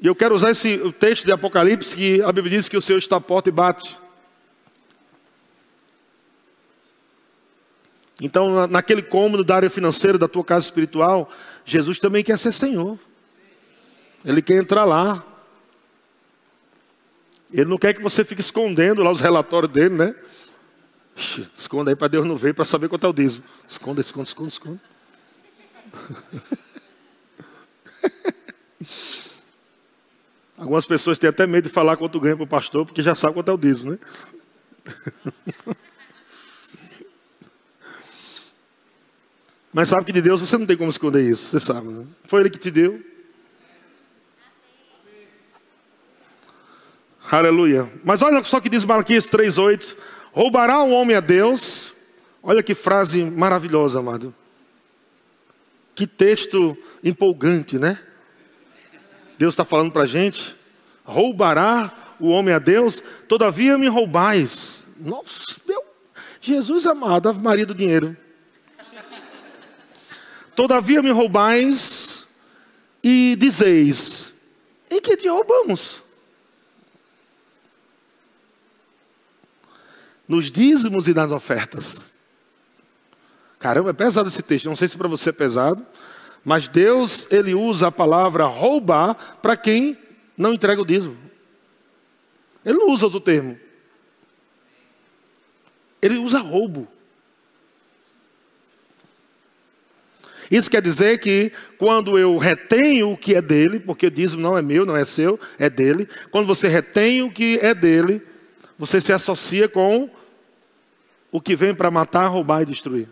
[0.00, 2.82] E eu quero usar esse o texto de Apocalipse que a Bíblia diz que o
[2.82, 3.98] Senhor está à porta e bate.
[8.20, 11.30] Então, naquele cômodo da área financeira da tua casa espiritual,
[11.64, 12.98] Jesus também quer ser Senhor.
[14.24, 15.22] Ele quer entrar lá.
[17.52, 20.14] Ele não quer que você fique escondendo lá os relatórios dele, né?
[21.56, 23.44] Esconda aí para Deus não ver, para saber quanto é o dízimo.
[23.68, 24.80] Esconda, esconda, esconda, esconda.
[30.56, 33.34] Algumas pessoas têm até medo de falar quanto ganha para o pastor, porque já sabe
[33.34, 33.98] quanto é o dízimo, né?
[39.72, 42.06] Mas sabe que de Deus você não tem como esconder isso, você sabe, né?
[42.24, 43.13] Foi Ele que te deu.
[47.30, 47.90] Aleluia.
[48.04, 49.96] Mas olha só que diz Malaquias 3,8.
[50.32, 51.92] Roubará o homem a Deus?
[52.42, 54.34] Olha que frase maravilhosa, amado.
[55.94, 57.98] Que texto empolgante, né?
[59.38, 60.54] Deus está falando para a gente.
[61.04, 63.02] Roubará o homem a Deus?
[63.26, 64.82] Todavia me roubais.
[64.98, 65.82] Nossa, meu
[66.44, 68.14] Jesus amado, Ave Maria do dinheiro.
[70.54, 72.26] Todavia me roubais
[73.02, 74.30] e dizeis:
[74.90, 76.03] Em que te roubamos?
[80.26, 81.98] Nos dízimos e nas ofertas.
[83.58, 84.66] Caramba, é pesado esse texto.
[84.66, 85.84] Não sei se para você é pesado,
[86.44, 89.98] mas Deus ele usa a palavra roubar para quem
[90.36, 91.16] não entrega o dízimo.
[92.64, 93.58] Ele não usa outro termo.
[96.00, 96.88] Ele usa roubo.
[100.50, 104.56] Isso quer dizer que quando eu retenho o que é dele, porque o dízimo não
[104.56, 106.06] é meu, não é seu, é dele.
[106.30, 108.22] Quando você retém o que é dele,
[108.78, 110.10] você se associa com
[111.30, 113.08] o que vem para matar, roubar e destruir.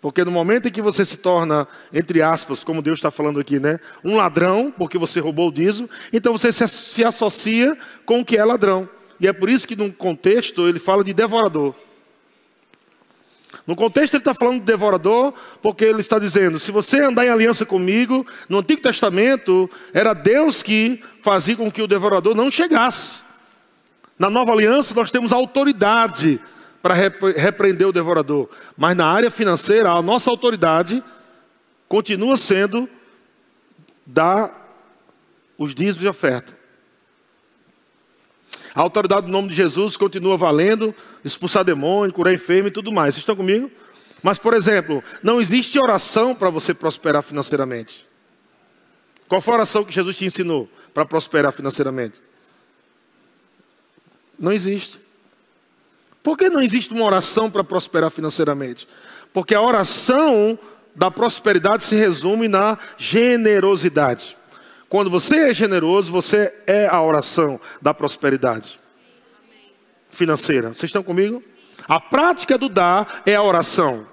[0.00, 3.60] Porque no momento em que você se torna, entre aspas, como Deus está falando aqui,
[3.60, 3.78] né?
[4.02, 7.76] Um ladrão, porque você roubou o dízimo, então você se associa
[8.06, 8.88] com o que é ladrão.
[9.20, 11.74] E é por isso que, num contexto, ele fala de devorador.
[13.66, 17.28] No contexto, ele está falando de devorador, porque ele está dizendo: se você andar em
[17.28, 23.20] aliança comigo, no Antigo Testamento, era Deus que fazia com que o devorador não chegasse.
[24.20, 26.38] Na nova aliança, nós temos autoridade
[26.82, 28.50] para repreender o devorador.
[28.76, 31.02] Mas na área financeira, a nossa autoridade
[31.88, 32.86] continua sendo
[34.04, 34.54] dar
[35.56, 36.54] os dízimos de oferta.
[38.74, 40.94] A autoridade do nome de Jesus continua valendo,
[41.24, 43.14] expulsar demônio, curar enfermo e tudo mais.
[43.14, 43.70] Vocês estão comigo?
[44.22, 48.06] Mas, por exemplo, não existe oração para você prosperar financeiramente.
[49.26, 52.20] Qual foi a oração que Jesus te ensinou para prosperar financeiramente?
[54.40, 54.98] Não existe.
[56.22, 58.88] Por que não existe uma oração para prosperar financeiramente?
[59.34, 60.58] Porque a oração
[60.96, 64.36] da prosperidade se resume na generosidade.
[64.88, 68.80] Quando você é generoso, você é a oração da prosperidade
[70.08, 70.68] financeira.
[70.68, 71.42] Vocês estão comigo?
[71.86, 74.06] A prática do dar é a oração.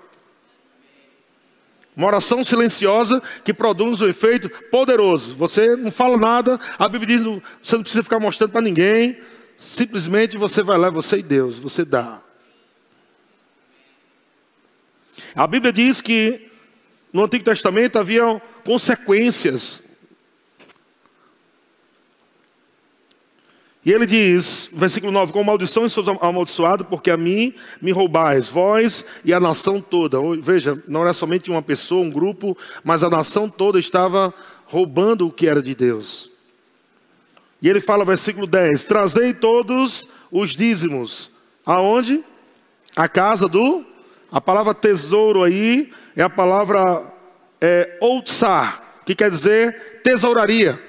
[1.95, 5.35] Uma oração silenciosa que produz um efeito poderoso.
[5.35, 7.25] Você não fala nada, a Bíblia diz,
[7.63, 9.17] você não precisa ficar mostrando para ninguém.
[9.57, 12.21] Simplesmente você vai lá, você e Deus, você dá.
[15.35, 16.51] A Bíblia diz que
[17.11, 19.81] no Antigo Testamento havia consequências.
[23.83, 29.05] E ele diz, versículo 9: Com maldição sou amaldiçoado, porque a mim me roubais, vós
[29.23, 30.17] e a nação toda.
[30.39, 34.33] Veja, não era somente uma pessoa, um grupo, mas a nação toda estava
[34.65, 36.36] roubando o que era de Deus.
[37.61, 41.31] E ele fala, versículo 10: Trazei todos os dízimos.
[41.65, 42.23] Aonde?
[42.95, 43.85] A casa do.
[44.31, 47.13] A palavra tesouro aí é a palavra
[47.61, 50.81] é, outsar, que quer dizer tesouraria.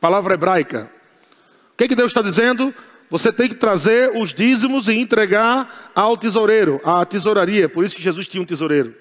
[0.00, 0.90] Palavra hebraica.
[1.72, 2.72] O que, que Deus está dizendo?
[3.10, 7.68] Você tem que trazer os dízimos e entregar ao tesoureiro, à tesouraria.
[7.68, 8.94] Por isso que Jesus tinha um tesoureiro.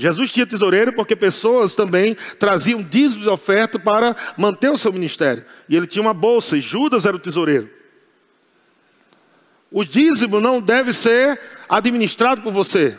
[0.00, 5.44] Jesus tinha tesoureiro porque pessoas também traziam dízimos de oferta para manter o seu ministério.
[5.68, 7.68] E ele tinha uma bolsa, e Judas era o tesoureiro.
[9.70, 11.38] O dízimo não deve ser
[11.68, 12.96] administrado por você.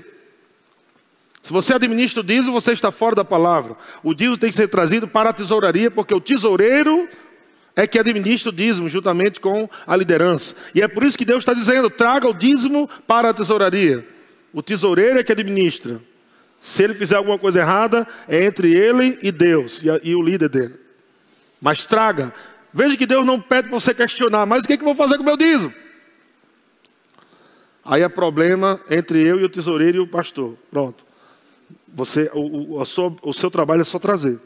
[1.41, 3.75] Se você administra o dízimo, você está fora da palavra.
[4.03, 7.09] O dízimo tem que ser trazido para a tesouraria, porque o tesoureiro
[7.75, 10.53] é que administra o dízimo juntamente com a liderança.
[10.75, 14.07] E é por isso que Deus está dizendo: traga o dízimo para a tesouraria.
[14.53, 15.99] O tesoureiro é que administra.
[16.61, 20.21] Se ele fizer alguma coisa errada, é entre ele e Deus, e, a, e o
[20.21, 20.75] líder dele.
[21.59, 22.31] Mas traga.
[22.71, 24.95] Veja que Deus não pede para você questionar, mas o que, é que eu vou
[24.95, 25.73] fazer com o meu dízimo?
[27.83, 30.55] Aí é problema entre eu e o tesoureiro e o pastor.
[30.69, 31.03] Pronto.
[31.87, 32.83] Você, o, o,
[33.23, 34.39] o seu trabalho é só trazer.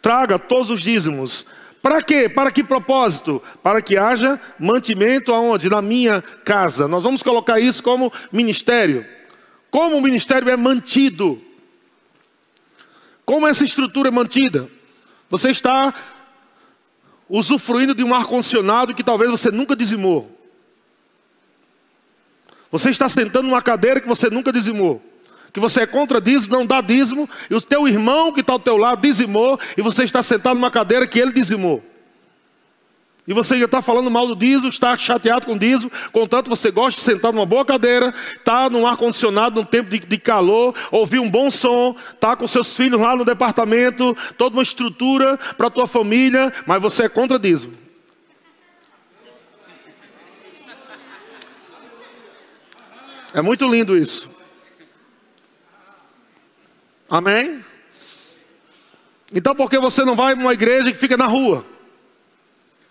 [0.00, 1.44] Traga todos os dízimos.
[1.82, 2.26] Para quê?
[2.26, 3.42] Para que propósito?
[3.62, 5.68] Para que haja mantimento aonde?
[5.68, 6.88] Na minha casa.
[6.88, 9.04] Nós vamos colocar isso como ministério.
[9.72, 11.40] Como o ministério é mantido?
[13.24, 14.68] Como essa estrutura é mantida?
[15.30, 15.94] Você está
[17.26, 20.30] usufruindo de um ar-condicionado que talvez você nunca dizimou.
[22.70, 25.02] Você está sentando numa cadeira que você nunca dizimou.
[25.54, 28.60] Que você é contra dízimo, não dá dízimo, e o teu irmão que está ao
[28.60, 31.82] teu lado dizimou, e você está sentado numa cadeira que ele dizimou.
[33.26, 36.72] E você já está falando mal do dízimo, está chateado com o dízimo, contanto você
[36.72, 41.20] gosta de sentar numa boa cadeira, está num ar-condicionado, num tempo de, de, calor, ouvir
[41.20, 45.70] um bom som, está com seus filhos lá no departamento, toda uma estrutura para a
[45.70, 47.74] tua família, mas você é contra dízimo.
[53.32, 54.28] É muito lindo isso.
[57.08, 57.64] Amém?
[59.32, 61.64] Então por que você não vai para uma igreja que fica na rua?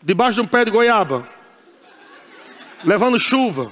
[0.02, 1.28] Debaixo de um pé de goiaba,
[2.84, 3.72] levando chuva.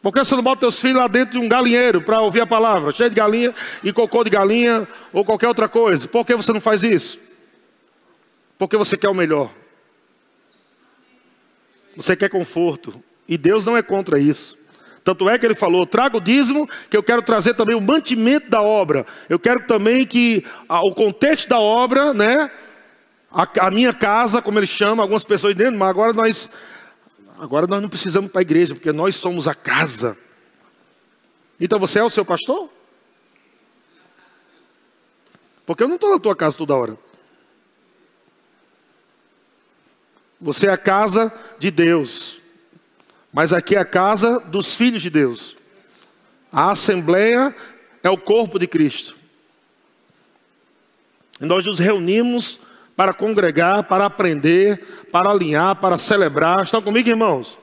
[0.00, 2.46] Por que você não bota teus filhos lá dentro de um galinheiro para ouvir a
[2.46, 6.06] palavra, cheio de galinha e cocô de galinha ou qualquer outra coisa?
[6.06, 7.18] Por que você não faz isso?
[8.56, 9.50] Porque você quer o melhor.
[11.96, 13.02] Você quer conforto.
[13.28, 14.56] E Deus não é contra isso.
[15.04, 18.48] Tanto é que ele falou: traga o dízimo, que eu quero trazer também o mantimento
[18.48, 19.04] da obra.
[19.28, 22.50] Eu quero também que o contexto da obra, né?
[23.30, 26.48] A, a, minha casa, como ele chama, algumas pessoas dentro, mas agora nós
[27.38, 30.18] Agora nós não precisamos para a igreja, porque nós somos a casa.
[31.60, 32.68] Então você é o seu pastor?
[35.64, 36.98] Porque eu não estou na tua casa toda hora.
[40.40, 42.38] Você é a casa de Deus.
[43.32, 45.56] Mas aqui é a casa dos filhos de Deus.
[46.50, 47.54] A assembleia
[48.02, 49.16] é o corpo de Cristo.
[51.40, 52.58] E nós nos reunimos
[52.98, 56.64] para congregar, para aprender, para alinhar, para celebrar.
[56.64, 57.56] Estão comigo, irmãos?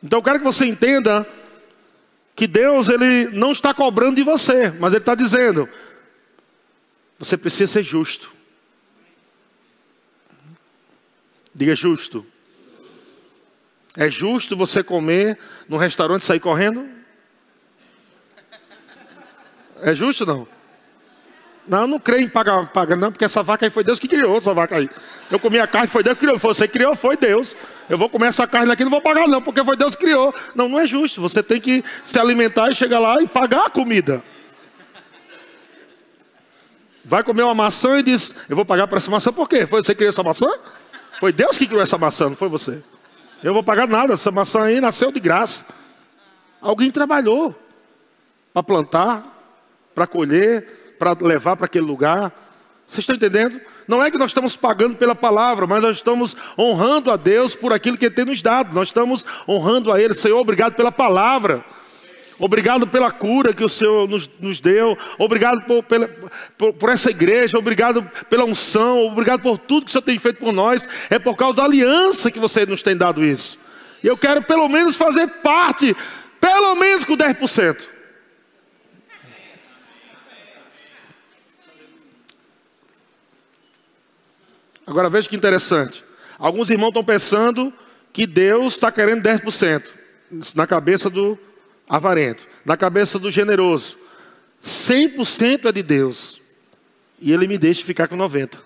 [0.00, 1.26] Então eu quero que você entenda
[2.36, 5.68] que Deus ele não está cobrando de você, mas Ele está dizendo:
[7.18, 8.32] você precisa ser justo.
[11.52, 12.24] Diga justo.
[13.96, 15.36] É justo você comer
[15.68, 16.88] num restaurante e sair correndo?
[19.82, 20.46] É justo não?
[21.68, 24.08] Não, eu não creio em pagar, pagar, não, porque essa vaca aí foi Deus que
[24.08, 24.88] criou essa vaca aí.
[25.30, 26.38] Eu comi a carne, foi Deus que criou.
[26.38, 27.54] Você criou, foi Deus.
[27.90, 30.34] Eu vou comer essa carne aqui, não vou pagar, não, porque foi Deus que criou.
[30.54, 31.20] Não, não é justo.
[31.20, 34.22] Você tem que se alimentar e chegar lá e pagar a comida.
[37.04, 39.66] Vai comer uma maçã e diz: Eu vou pagar por essa maçã, por quê?
[39.66, 40.48] Foi você que criou essa maçã?
[41.20, 42.82] Foi Deus que criou essa maçã, não foi você.
[43.42, 45.66] Eu vou pagar nada, essa maçã aí nasceu de graça.
[46.62, 47.54] Alguém trabalhou
[48.54, 49.22] para plantar,
[49.94, 52.32] para colher, para levar para aquele lugar.
[52.86, 53.60] Vocês estão entendendo?
[53.86, 57.70] Não é que nós estamos pagando pela palavra, mas nós estamos honrando a Deus por
[57.72, 58.74] aquilo que Ele tem nos dado.
[58.74, 60.14] Nós estamos honrando a Ele.
[60.14, 61.62] Senhor, obrigado pela palavra.
[62.38, 64.96] Obrigado pela cura que o Senhor nos, nos deu.
[65.18, 66.08] Obrigado por, pela,
[66.56, 67.58] por, por, essa igreja.
[67.58, 69.06] Obrigado pela unção.
[69.06, 70.86] Obrigado por tudo que o Senhor tem feito por nós.
[71.10, 73.58] É por causa da aliança que você nos tem dado isso.
[74.02, 75.94] E eu quero pelo menos fazer parte,
[76.40, 77.97] pelo menos com 10%.
[84.88, 86.02] Agora veja que interessante.
[86.38, 87.70] Alguns irmãos estão pensando
[88.10, 89.84] que Deus está querendo 10%
[90.54, 91.38] na cabeça do
[91.86, 93.98] avarento, na cabeça do generoso.
[94.64, 96.40] 100% é de Deus.
[97.20, 98.60] E ele me deixa ficar com 90%.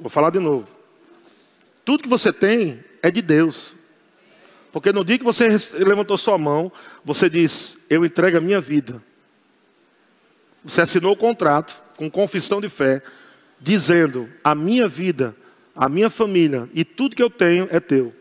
[0.00, 0.66] Vou falar de novo.
[1.84, 3.74] Tudo que você tem é de Deus.
[4.72, 6.72] Porque no dia que você levantou sua mão,
[7.04, 9.00] você diz: Eu entrego a minha vida.
[10.64, 13.02] Você assinou o contrato com confissão de fé
[13.60, 15.36] dizendo: A minha vida,
[15.74, 18.14] a minha família e tudo que eu tenho é teu.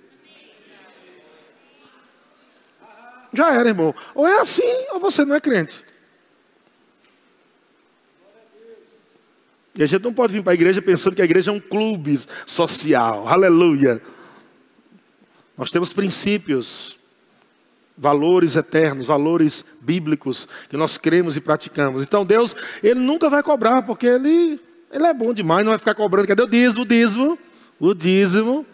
[3.33, 3.93] Já era, irmão.
[4.15, 5.85] Ou é assim, ou você não é crente.
[9.75, 11.59] E a gente não pode vir para a igreja pensando que a igreja é um
[11.59, 13.27] clube social.
[13.27, 14.01] Aleluia.
[15.55, 16.97] Nós temos princípios,
[17.97, 22.01] valores eternos, valores bíblicos que nós cremos e praticamos.
[22.01, 24.59] Então Deus, Ele nunca vai cobrar, porque Ele
[24.91, 26.27] ele é bom demais, não vai ficar cobrando.
[26.27, 26.81] Cadê o dízimo?
[26.81, 27.39] O dízimo?
[27.79, 28.65] O dízimo.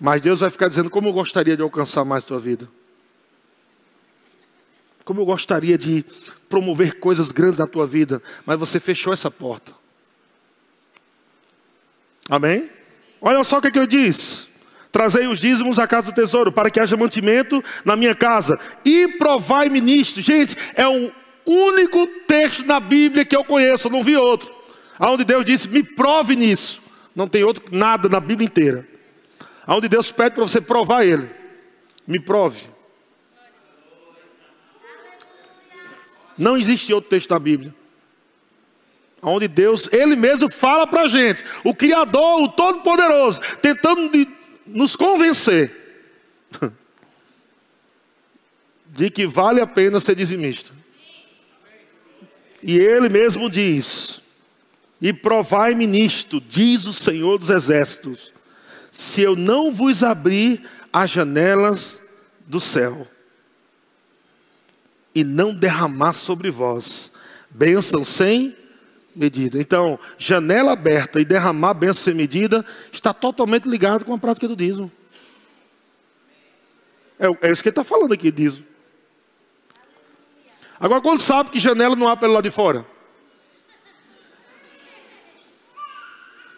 [0.00, 2.68] Mas Deus vai ficar dizendo: como eu gostaria de alcançar mais tua vida.
[5.04, 6.04] Como eu gostaria de
[6.48, 8.22] promover coisas grandes na tua vida.
[8.46, 9.72] Mas você fechou essa porta.
[12.28, 12.70] Amém?
[13.20, 14.48] Olha só o que, é que eu disse.
[14.90, 18.58] Trazei os dízimos à casa do tesouro, para que haja mantimento na minha casa.
[18.84, 20.20] E provai-me nisto.
[20.20, 21.10] Gente, é um
[21.46, 24.52] único texto na Bíblia que eu conheço, não vi outro.
[24.98, 26.80] Onde Deus disse: "Me prove nisso".
[27.14, 28.88] Não tem outro nada na Bíblia inteira.
[29.66, 31.28] Onde Deus pede para você provar ele.
[32.06, 32.66] Me prove.
[36.36, 37.74] Não existe outro texto na Bíblia.
[39.22, 44.10] Onde Deus, Ele mesmo fala para a gente, o Criador, o Todo-Poderoso, tentando
[44.66, 45.70] nos convencer
[48.86, 50.72] de que vale a pena ser dizimista.
[52.62, 54.20] E ele mesmo diz:
[55.00, 58.32] E provai-me nisto, diz o Senhor dos Exércitos,
[58.90, 62.02] se eu não vos abrir as janelas
[62.46, 63.06] do céu
[65.14, 67.12] e não derramar sobre vós
[67.50, 68.56] bênção sem
[69.14, 69.60] medida.
[69.60, 74.54] Então, janela aberta e derramar bênção sem medida está totalmente ligado com a prática do
[74.56, 74.90] dízimo.
[77.18, 78.69] É, é isso que ele está falando aqui, dízimo.
[80.80, 82.86] Agora, quando sabe que janela não há pelo lado de fora?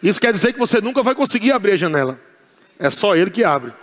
[0.01, 2.19] Isso quer dizer que você nunca vai conseguir abrir a janela.
[2.79, 3.73] É só ele que abre.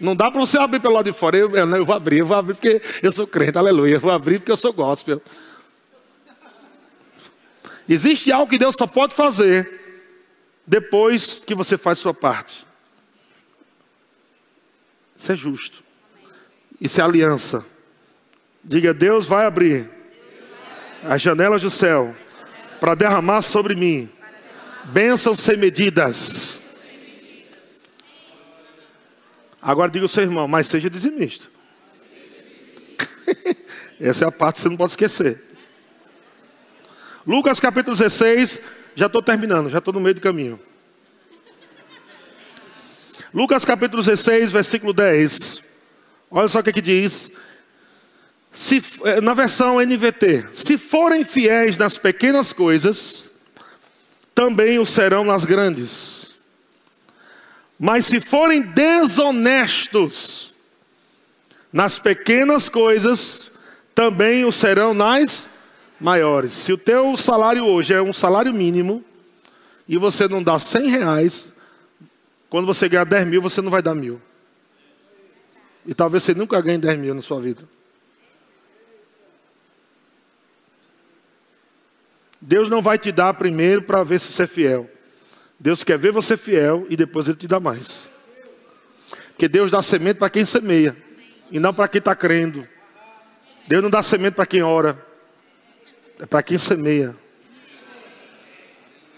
[0.00, 1.36] Não dá para você abrir pelo lado de fora.
[1.36, 3.96] Eu, eu, eu, vou abrir, eu vou abrir porque eu sou crente, aleluia.
[3.96, 5.20] Eu vou abrir porque eu sou gospel.
[7.86, 9.78] Existe algo que Deus só pode fazer
[10.66, 12.66] depois que você faz sua parte.
[15.14, 15.82] Isso é justo.
[16.80, 17.66] Isso é aliança.
[18.62, 19.88] Diga, Deus vai abrir
[21.02, 22.14] as janelas do céu
[22.78, 24.10] para derramar sobre mim
[24.84, 26.58] bênçãos sem medidas.
[29.62, 31.46] Agora diga o seu irmão, mas seja dizimista.
[34.00, 35.42] Essa é a parte que você não pode esquecer.
[37.26, 38.60] Lucas capítulo 16,
[38.94, 40.58] já estou terminando, já estou no meio do caminho.
[43.32, 45.62] Lucas capítulo 16, versículo 10.
[46.30, 47.30] Olha só o que, que diz.
[48.52, 53.28] Se, eh, na versão NVT, se forem fiéis nas pequenas coisas,
[54.34, 56.30] também o serão nas grandes.
[57.78, 60.52] Mas se forem desonestos
[61.72, 63.50] nas pequenas coisas,
[63.94, 65.48] também o serão nas
[66.00, 66.52] maiores.
[66.52, 69.04] Se o teu salário hoje é um salário mínimo
[69.88, 71.52] e você não dá 100 reais,
[72.48, 74.20] quando você ganhar 10 mil, você não vai dar mil.
[75.86, 77.62] E talvez você nunca ganhe 10 mil na sua vida.
[82.40, 84.90] Deus não vai te dar primeiro para ver se você é fiel.
[85.58, 88.08] Deus quer ver você fiel e depois Ele te dá mais.
[89.28, 90.96] Porque Deus dá semente para quem semeia
[91.50, 92.66] e não para quem está crendo.
[93.68, 94.98] Deus não dá semente para quem ora,
[96.18, 97.14] é para quem semeia.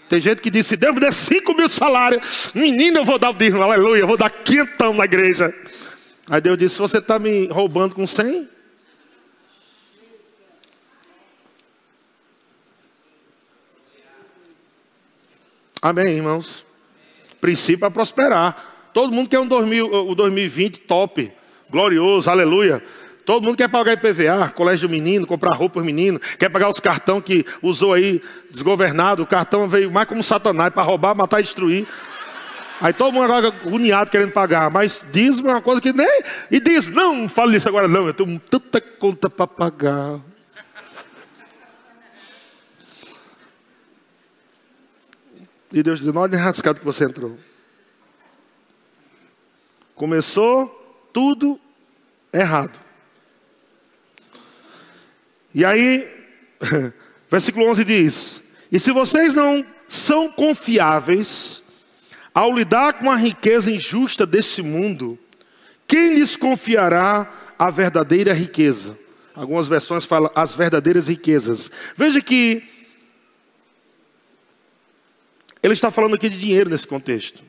[0.09, 2.51] Tem gente que disse: Deus me dê 5 mil salários.
[2.53, 5.53] Menino, eu vou dar o dízimo, aleluia, eu vou dar quinhentão na igreja.
[6.29, 8.49] Aí Deus disse: Você está me roubando com 100?
[15.83, 16.65] Amém, irmãos?
[17.41, 18.55] Princípio é prosperar.
[18.93, 21.29] Todo mundo quer um 2000, o 2020 top,
[21.69, 22.81] glorioso, aleluia.
[23.25, 27.19] Todo mundo quer pagar IPVA, colégio menino, comprar roupa para menino, quer pagar os cartão
[27.19, 29.23] que usou aí, desgovernado.
[29.23, 31.85] O cartão veio mais como Satanás para roubar, matar e destruir.
[32.79, 36.21] Aí todo mundo agora uniado querendo pagar, mas dízimo é uma coisa que nem.
[36.49, 40.21] E diz, não, fale isso agora não, eu tenho tanta conta para pagar.
[45.73, 47.35] E Deus diz: olha a enrascado que você entrou.
[49.95, 50.67] Começou
[51.11, 51.59] tudo
[52.31, 52.79] errado.
[55.53, 56.07] E aí,
[57.29, 61.63] versículo 11 diz: E se vocês não são confiáveis
[62.35, 65.17] ao lidar com a riqueza injusta desse mundo,
[65.87, 68.97] quem lhes confiará a verdadeira riqueza?
[69.33, 71.71] Algumas versões falam as verdadeiras riquezas.
[71.97, 72.72] Veja que
[75.63, 77.41] ele está falando aqui de dinheiro nesse contexto.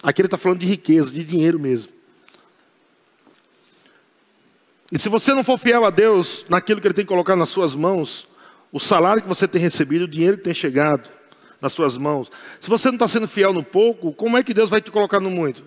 [0.00, 1.92] Aqui ele está falando de riqueza, de dinheiro mesmo.
[4.92, 7.74] E se você não for fiel a Deus naquilo que Ele tem colocado nas suas
[7.74, 8.28] mãos,
[8.70, 11.08] o salário que você tem recebido, o dinheiro que tem chegado
[11.62, 14.68] nas suas mãos, se você não está sendo fiel no pouco, como é que Deus
[14.68, 15.64] vai te colocar no muito?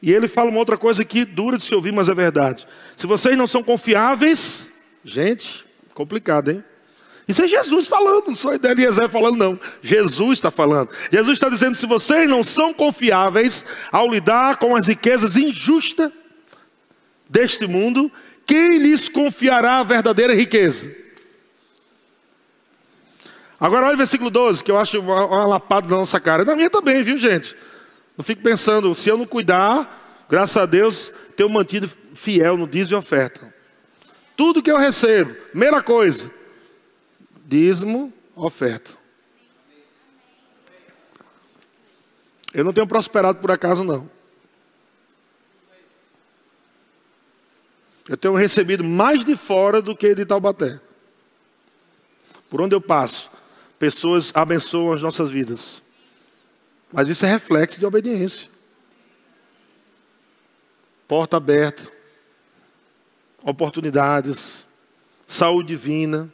[0.00, 2.66] E ele fala uma outra coisa que dura de se ouvir, mas é verdade.
[2.96, 4.72] Se vocês não são confiáveis,
[5.04, 5.65] gente,
[5.96, 6.62] Complicado, hein?
[7.26, 9.58] Isso é Jesus falando, não sou Eliezer falando, não.
[9.80, 10.90] Jesus está falando.
[11.10, 16.12] Jesus está dizendo: se vocês não são confiáveis ao lidar com as riquezas injustas
[17.30, 18.12] deste mundo,
[18.44, 20.94] quem lhes confiará a verdadeira riqueza?
[23.58, 26.44] Agora olha o versículo 12, que eu acho uma, uma lapada na nossa cara.
[26.44, 27.56] Na minha também, viu, gente?
[28.18, 32.96] Não fico pensando, se eu não cuidar, graças a Deus, tenho mantido fiel no dízimo
[32.96, 33.55] e oferta.
[34.36, 36.30] Tudo que eu recebo, primeira coisa,
[37.46, 38.90] dízimo, oferta.
[42.52, 44.10] Eu não tenho prosperado por acaso, não.
[48.08, 50.78] Eu tenho recebido mais de fora do que de Taubaté.
[52.48, 53.30] Por onde eu passo,
[53.78, 55.82] pessoas abençoam as nossas vidas.
[56.92, 58.48] Mas isso é reflexo de obediência.
[61.08, 61.95] Porta aberta
[63.46, 64.64] oportunidades,
[65.24, 66.28] saúde divina.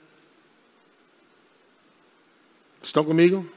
[2.82, 3.48] Estão comigo?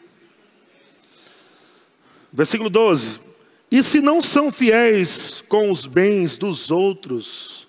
[2.33, 3.21] Versículo 12:
[3.71, 7.65] E se não são fiéis com os bens dos outros,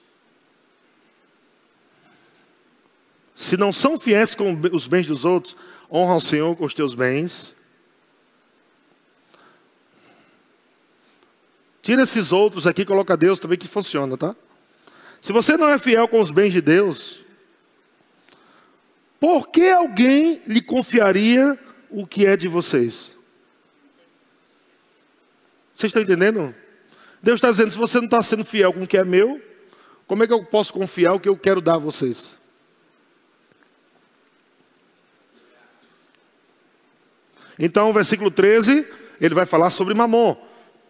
[3.36, 5.54] se não são fiéis com os bens dos outros,
[5.90, 7.54] honra o Senhor com os teus bens.
[11.80, 14.34] Tira esses outros aqui, coloca Deus também que funciona, tá?
[15.20, 17.20] Se você não é fiel com os bens de Deus,
[19.18, 21.58] por que alguém lhe confiaria
[21.90, 23.16] o que é de vocês?
[25.74, 26.54] Vocês estão entendendo?
[27.22, 29.40] Deus está dizendo: se você não está sendo fiel com o que é meu,
[30.06, 32.36] como é que eu posso confiar o que eu quero dar a vocês?
[37.58, 38.86] Então, versículo 13,
[39.20, 40.36] ele vai falar sobre Mamon.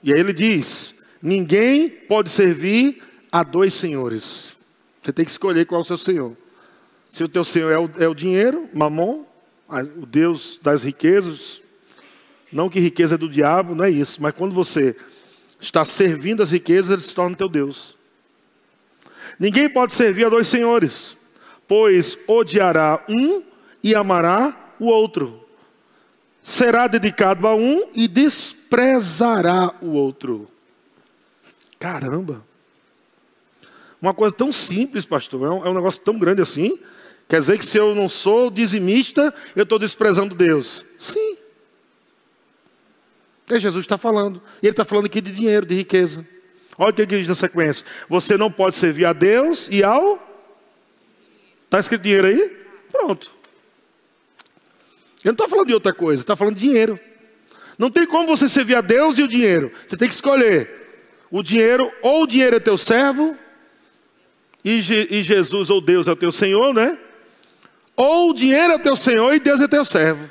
[0.03, 4.57] E aí ele diz: Ninguém pode servir a dois senhores.
[5.03, 6.37] Você tem que escolher qual é o seu senhor.
[7.09, 9.25] Se o teu senhor é o, é o dinheiro, Mamon,
[9.97, 11.63] o Deus das riquezas,
[12.53, 14.97] não que riqueza é do diabo, não é isso, mas quando você
[15.61, 17.97] está servindo as riquezas, ele se torna teu Deus.
[19.39, 21.17] Ninguém pode servir a dois senhores,
[21.67, 23.43] pois odiará um
[23.83, 25.45] e amará o outro.
[26.43, 30.49] Será dedicado a um e desprezará o outro.
[31.79, 32.45] Caramba!
[34.01, 36.79] Uma coisa tão simples, pastor, é um, é um negócio tão grande assim.
[37.29, 40.85] Quer dizer que se eu não sou dizimista, eu estou desprezando Deus.
[40.99, 41.37] Sim.
[43.49, 44.43] É Jesus está falando.
[44.63, 46.27] E ele está falando aqui de dinheiro, de riqueza.
[46.79, 47.87] Olha o que ele diz na sequência.
[48.09, 50.23] Você não pode servir a Deus e ao.
[51.65, 52.57] Está escrito dinheiro aí?
[52.93, 53.35] Pronto.
[55.17, 57.01] Ele não está falando de outra coisa, está falando de dinheiro.
[57.79, 59.73] Não tem como você servir a Deus e o dinheiro.
[59.87, 61.25] Você tem que escolher.
[61.31, 63.37] O dinheiro, ou o dinheiro é teu servo,
[64.67, 66.99] e, e Jesus ou Deus é o teu Senhor, né?
[67.95, 70.29] Ou o dinheiro é teu Senhor e Deus é teu servo.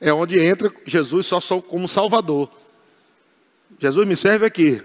[0.00, 2.50] É onde entra Jesus só, só como Salvador.
[3.78, 4.82] Jesus me serve aqui.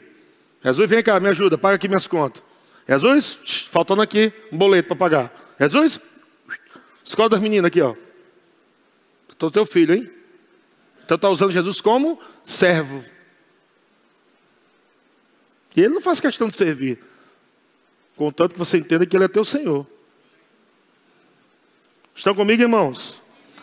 [0.64, 2.44] Jesus, vem cá, me ajuda, paga aqui minhas contas.
[2.88, 3.38] Jesus,
[3.70, 5.56] faltando aqui um boleto para pagar.
[5.60, 6.00] Jesus,
[7.04, 7.96] escola das meninas aqui, ó.
[9.30, 10.12] Estou teu filho, hein?
[11.06, 13.04] Então está usando Jesus como servo.
[15.76, 17.00] E ele não faz questão de servir.
[18.16, 19.88] Contanto que você entenda que ele é teu Senhor.
[22.16, 23.22] Estão comigo, irmãos?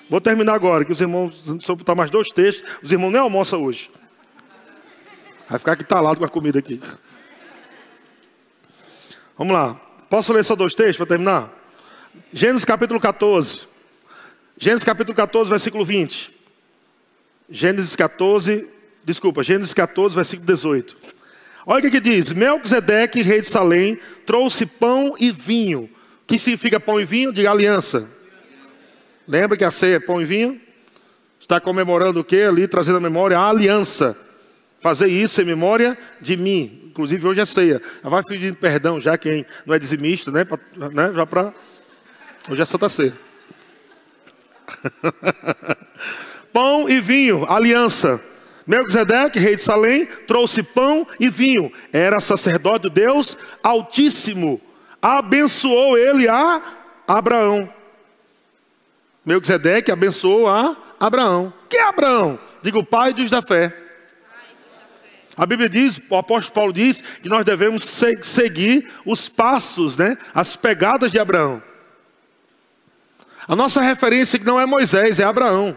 [0.09, 3.21] Vou terminar agora, que os irmãos, se eu botar mais dois textos, os irmãos nem
[3.21, 3.91] almoçam hoje.
[5.49, 6.81] Vai ficar aqui talado com a comida aqui.
[9.39, 9.75] Vamos lá.
[10.09, 11.53] Posso ler só dois textos para terminar?
[12.33, 13.69] Gênesis capítulo 14.
[14.57, 16.35] Gênesis capítulo 14, versículo 20.
[17.49, 18.69] Gênesis 14,
[19.05, 20.97] desculpa, Gênesis 14, versículo 18.
[21.71, 23.97] Olha o que, diz: Melquisedeque, rei de Salém,
[24.27, 25.89] trouxe pão e vinho.
[26.25, 27.33] O que significa pão e vinho?
[27.33, 28.09] De aliança.
[29.29, 30.61] Lembra que a ceia é pão e vinho?
[31.39, 33.39] Está comemorando o que ali, trazendo a memória?
[33.39, 34.19] A aliança.
[34.81, 36.87] Fazer isso em memória de mim.
[36.87, 37.81] Inclusive hoje é ceia.
[38.03, 40.45] Vai pedir perdão já quem não é dizimista, né?
[40.45, 40.59] Pra,
[40.93, 41.13] né?
[41.15, 41.55] Já para.
[42.51, 43.15] Hoje é Santa Ceia.
[46.53, 48.21] pão e vinho, aliança.
[48.71, 51.73] Melquisedeque, rei de Salém, trouxe pão e vinho.
[51.93, 54.61] Era sacerdote de Deus Altíssimo.
[55.03, 56.63] Abençoou ele a
[57.09, 57.69] Abraão.
[59.27, 61.53] Melquisedeque abençoou a Abraão.
[61.69, 62.39] Quem é Abraão?
[62.63, 63.77] Digo, pai dos da fé.
[65.37, 67.83] A Bíblia diz, o apóstolo Paulo diz, que nós devemos
[68.23, 71.61] seguir os passos, né, as pegadas de Abraão.
[73.49, 75.77] A nossa referência não é Moisés, é Abraão.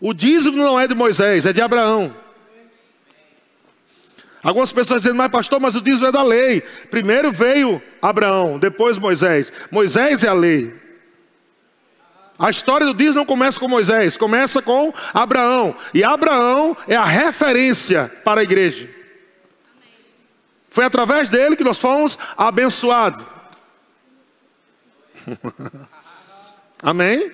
[0.00, 2.14] O dízimo não é de Moisés, é de Abraão.
[4.42, 6.60] Algumas pessoas dizendo, mas pastor, mas o dízimo é da lei.
[6.60, 9.52] Primeiro veio Abraão, depois Moisés.
[9.70, 10.72] Moisés é a lei.
[12.38, 15.74] A história do dízimo não começa com Moisés, começa com Abraão.
[15.92, 18.88] E Abraão é a referência para a igreja.
[20.68, 23.24] Foi através dele que nós fomos abençoados.
[26.82, 27.32] Amém?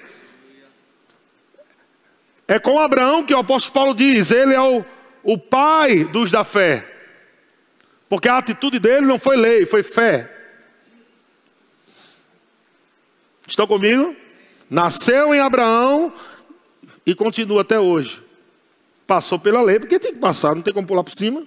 [2.53, 4.85] É com Abraão que o apóstolo Paulo diz: ele é o,
[5.23, 6.87] o pai dos da fé.
[8.11, 10.31] Porque a atitude dele não foi lei, foi fé.
[13.49, 14.15] Estão comigo?
[14.69, 16.13] Nasceu em Abraão
[17.07, 18.23] e continua até hoje.
[19.07, 21.47] Passou pela lei, porque tem que passar, não tem como pular por cima.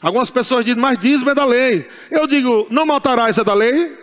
[0.00, 1.90] Algumas pessoas dizem, mas dízimo é da lei.
[2.08, 3.98] Eu digo, não matarás é da lei?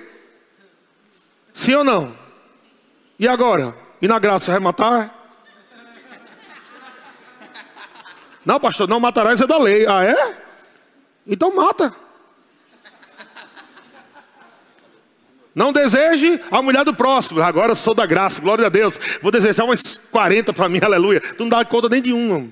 [1.54, 2.14] Sim ou não?
[3.18, 3.81] E agora?
[4.02, 5.22] E na graça vai matar?
[8.43, 9.86] Não, pastor, não matarás é da lei.
[9.88, 10.36] Ah, é?
[11.28, 11.93] Então mata.
[15.54, 17.41] Não deseje a mulher do próximo.
[17.41, 18.99] Agora sou da graça, glória a Deus.
[19.22, 21.20] Vou desejar umas 40 para mim, aleluia.
[21.20, 22.47] Tu não dá conta nem de uma.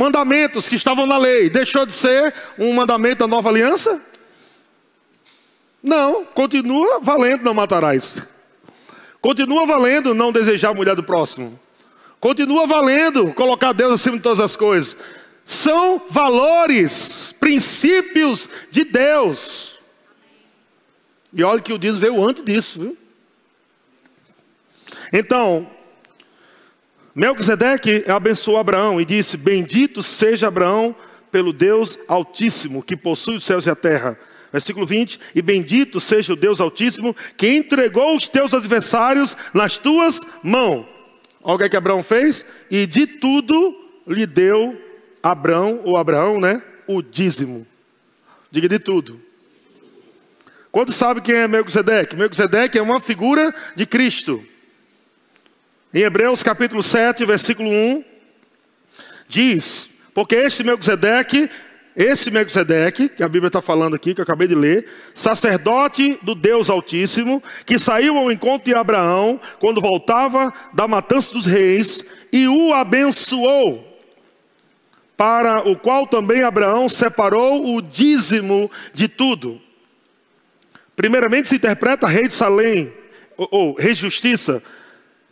[0.00, 4.02] Mandamentos que estavam na lei, deixou de ser um mandamento da nova aliança?
[5.82, 8.26] Não, continua valendo, não matarás.
[9.20, 11.60] Continua valendo não desejar a mulher do próximo.
[12.18, 14.96] Continua valendo colocar Deus acima de todas as coisas.
[15.44, 19.78] São valores, princípios de Deus.
[21.30, 22.96] E olha que o dízimo veio antes disso, viu?
[25.12, 25.68] Então,
[27.14, 30.94] Melquisedeque abençoou Abraão e disse: Bendito seja Abraão
[31.30, 34.18] pelo Deus Altíssimo, que possui os céus e a terra.
[34.52, 40.20] Versículo 20: E bendito seja o Deus Altíssimo, que entregou os teus adversários nas tuas
[40.42, 40.86] mãos.
[41.42, 42.44] Olha o que, é que Abraão fez?
[42.70, 43.74] E de tudo
[44.06, 44.78] lhe deu
[45.22, 46.62] Abraão, ou Abraão, né?
[46.86, 47.66] O dízimo.
[48.50, 49.20] Diga de tudo.
[50.72, 52.14] Quando sabe quem é Melquisedeque?
[52.14, 54.44] Melquisedeque é uma figura de Cristo.
[55.92, 58.04] Em Hebreus capítulo 7, versículo 1,
[59.28, 61.50] diz: Porque este Melquisedeque,
[61.96, 66.36] esse Melquisedeque, que a Bíblia está falando aqui, que eu acabei de ler, sacerdote do
[66.36, 72.46] Deus Altíssimo, que saiu ao encontro de Abraão quando voltava da matança dos reis e
[72.46, 74.00] o abençoou,
[75.16, 79.60] para o qual também Abraão separou o dízimo de tudo.
[80.94, 82.92] Primeiramente se interpreta rei de Salém,
[83.36, 84.62] ou, ou rei de justiça,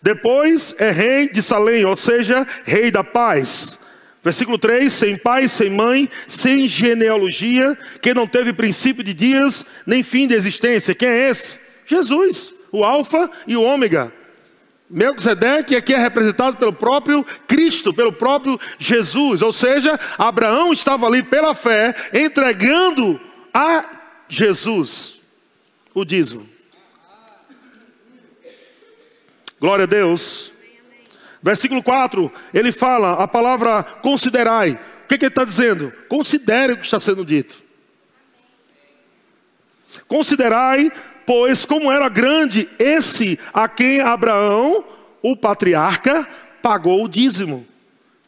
[0.02, 3.78] depois é rei de Salém, ou seja, rei da paz.
[4.22, 10.02] Versículo 3: sem pai, sem mãe, sem genealogia, que não teve princípio de dias, nem
[10.02, 10.94] fim de existência.
[10.94, 11.58] Quem é esse?
[11.86, 14.12] Jesus, o Alfa e o Ômega.
[14.90, 19.42] Melquisedeque aqui é representado pelo próprio Cristo, pelo próprio Jesus.
[19.42, 23.20] Ou seja, Abraão estava ali pela fé, entregando
[23.52, 23.84] a
[24.28, 25.18] Jesus
[25.92, 26.57] o dízimo.
[29.60, 30.52] Glória a Deus.
[31.42, 34.72] Versículo 4, ele fala a palavra considerai.
[35.04, 35.92] O que, que ele está dizendo?
[36.08, 37.62] Considere o que está sendo dito.
[40.06, 40.92] Considerai,
[41.26, 44.84] pois, como era grande esse a quem Abraão,
[45.22, 46.28] o patriarca,
[46.60, 47.66] pagou o dízimo,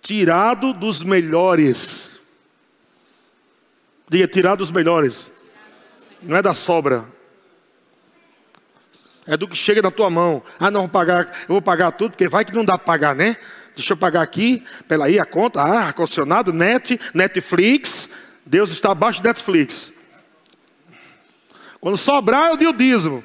[0.01, 2.18] tirado dos melhores.
[4.09, 5.31] Diga, tirado dos melhores.
[6.22, 7.05] Não é da sobra,
[9.31, 10.43] é do que chega na tua mão.
[10.59, 13.14] Ah, não, vou pagar, eu vou pagar tudo, porque vai que não dá para pagar,
[13.14, 13.37] né?
[13.76, 18.11] Deixa eu pagar aqui, pela aí a conta, ah, ar-condicionado, net, Netflix.
[18.45, 19.93] Deus está abaixo de Netflix.
[21.81, 23.22] Quando sobrar, eu dei o dízimo.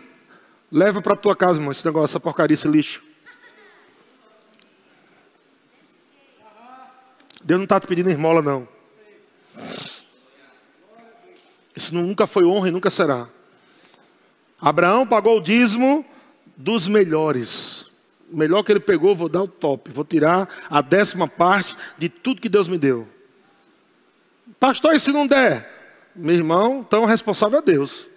[0.72, 3.02] Leva para tua casa, irmão, esse negócio, essa porcaria, esse lixo.
[7.44, 8.68] Deus não está te pedindo esmola, não.
[11.76, 13.28] Isso nunca foi honra e nunca será.
[14.60, 16.06] Abraão pagou o dízimo
[16.56, 17.86] dos melhores.
[18.32, 19.92] O melhor que ele pegou, vou dar o top.
[19.92, 23.08] Vou tirar a décima parte de tudo que Deus me deu.
[24.60, 26.12] Pastor, e se não der?
[26.16, 28.08] Meu irmão, então o responsável é Deus.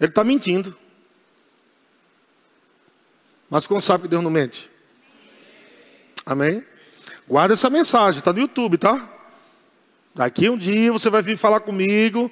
[0.00, 0.76] Ele está mentindo.
[3.48, 4.68] Mas como sabe que Deus não mente?
[6.24, 6.64] Amém?
[7.28, 9.08] Guarda essa mensagem, está no YouTube, tá?
[10.14, 12.30] Daqui um dia você vai vir falar comigo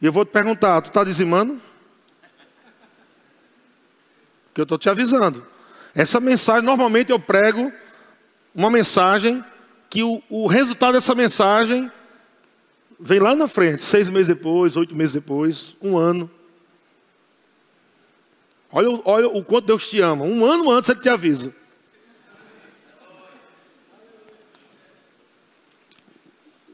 [0.00, 1.60] e eu vou te perguntar: tu está dizimando?
[4.54, 5.44] Que eu estou te avisando.
[5.94, 7.72] Essa mensagem, normalmente eu prego
[8.54, 9.44] uma mensagem
[9.90, 11.90] que o, o resultado dessa mensagem
[12.98, 16.30] vem lá na frente, seis meses depois, oito meses depois, um ano.
[18.70, 20.24] Olha, olha o quanto Deus te ama.
[20.24, 21.54] Um ano antes ele te avisa.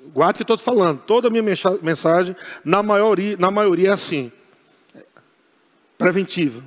[0.07, 1.01] Guarde o que eu estou te falando.
[1.03, 1.43] Toda a minha
[1.83, 2.35] mensagem,
[2.65, 4.33] na maioria, na maioria é assim.
[5.97, 6.63] Preventiva.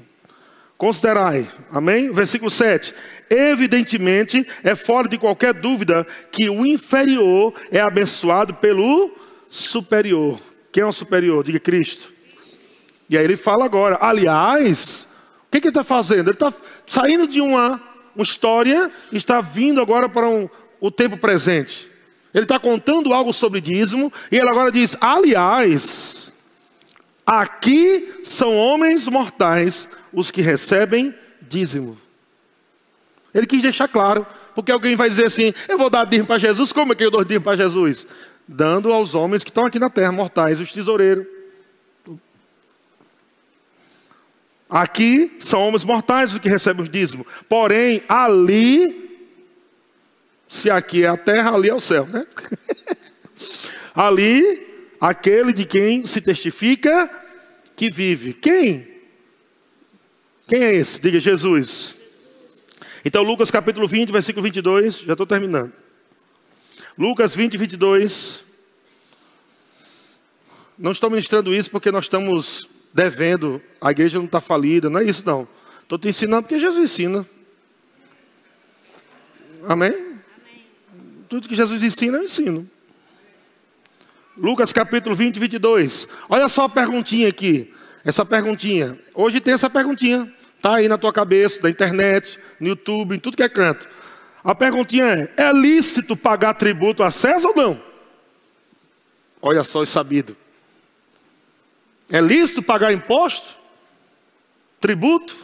[0.83, 2.11] Considerai, amém?
[2.11, 2.93] Versículo 7.
[3.29, 9.09] Evidentemente, é fora de qualquer dúvida que o inferior é abençoado pelo
[9.49, 10.37] superior.
[10.73, 11.41] Quem é o superior?
[11.41, 12.11] Diga Cristo.
[13.09, 15.07] E aí ele fala agora, aliás,
[15.47, 16.27] o que, que ele está fazendo?
[16.27, 16.51] Ele está
[16.85, 17.81] saindo de uma,
[18.13, 20.49] uma história e está vindo agora para um,
[20.81, 21.89] o tempo presente.
[22.33, 26.22] Ele está contando algo sobre dízimo e ele agora diz: aliás,
[27.25, 31.97] aqui são homens mortais os que recebem dízimo.
[33.33, 36.71] Ele quis deixar claro, porque alguém vai dizer assim: eu vou dar dízimo para Jesus,
[36.71, 38.05] como é que eu dou dízimo para Jesus?
[38.47, 41.25] Dando aos homens que estão aqui na terra, mortais, os tesoureiros.
[44.69, 47.27] Aqui são homens mortais os que recebem os dízimos.
[47.47, 49.19] Porém, ali,
[50.47, 52.25] se aqui é a terra, ali é o céu, né?
[53.93, 54.72] ali,
[55.03, 57.09] aquele de quem se testifica
[57.75, 58.33] que vive.
[58.33, 58.87] Quem?
[60.47, 61.01] Quem é esse?
[61.01, 61.93] Diga Jesus.
[63.03, 65.73] Então, Lucas capítulo 20, versículo 22, já estou terminando.
[66.97, 68.45] Lucas 20, 22.
[70.79, 75.03] Não estou ministrando isso porque nós estamos devendo, a igreja não está falida, não é
[75.03, 75.45] isso não.
[75.81, 77.27] Estou te ensinando porque Jesus ensina.
[79.67, 79.89] Amém?
[79.89, 80.15] Amém?
[81.27, 82.69] Tudo que Jesus ensina, eu ensino.
[84.37, 86.07] Lucas capítulo 20, 22.
[86.27, 87.73] Olha só a perguntinha aqui.
[88.03, 88.97] Essa perguntinha.
[89.13, 90.31] Hoje tem essa perguntinha.
[90.57, 93.87] Está aí na tua cabeça, na internet, no YouTube, em tudo que é canto.
[94.43, 95.05] A perguntinha
[95.37, 97.81] é: é lícito pagar tributo a César ou não?
[99.41, 100.35] Olha só, é sabido.
[102.09, 103.57] É lícito pagar imposto?
[104.81, 105.35] Tributo?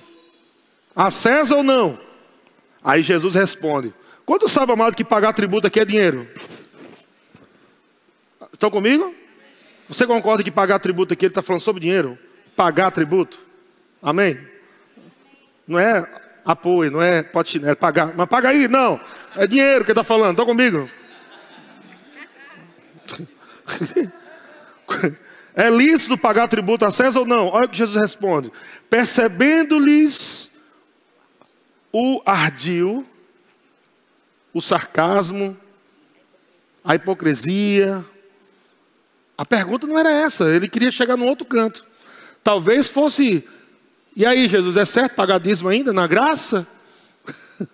[0.95, 1.99] A César ou não?
[2.83, 3.93] Aí Jesus responde:
[4.25, 6.27] Quanto sabe, amado, que pagar tributo aqui é dinheiro?
[8.59, 9.15] Estão comigo?
[9.87, 12.19] Você concorda que pagar tributo aqui, ele está falando sobre dinheiro?
[12.57, 13.39] Pagar tributo?
[14.03, 14.37] Amém?
[15.65, 16.05] Não é
[16.43, 18.13] apoio, não é potinete, é pagar.
[18.17, 18.99] Mas paga aí, não.
[19.37, 20.89] É dinheiro que ele está falando, estão comigo?
[25.55, 27.47] É lícito pagar tributo a César ou não?
[27.47, 28.51] Olha o que Jesus responde.
[28.89, 30.49] Percebendo-lhes
[31.91, 33.05] o ardil,
[34.53, 35.57] o sarcasmo,
[36.83, 38.05] a hipocrisia,
[39.39, 41.85] a pergunta não era essa, ele queria chegar num outro canto.
[42.43, 43.47] Talvez fosse,
[44.13, 46.67] e aí, Jesus, é certo pagar dízimo ainda na graça?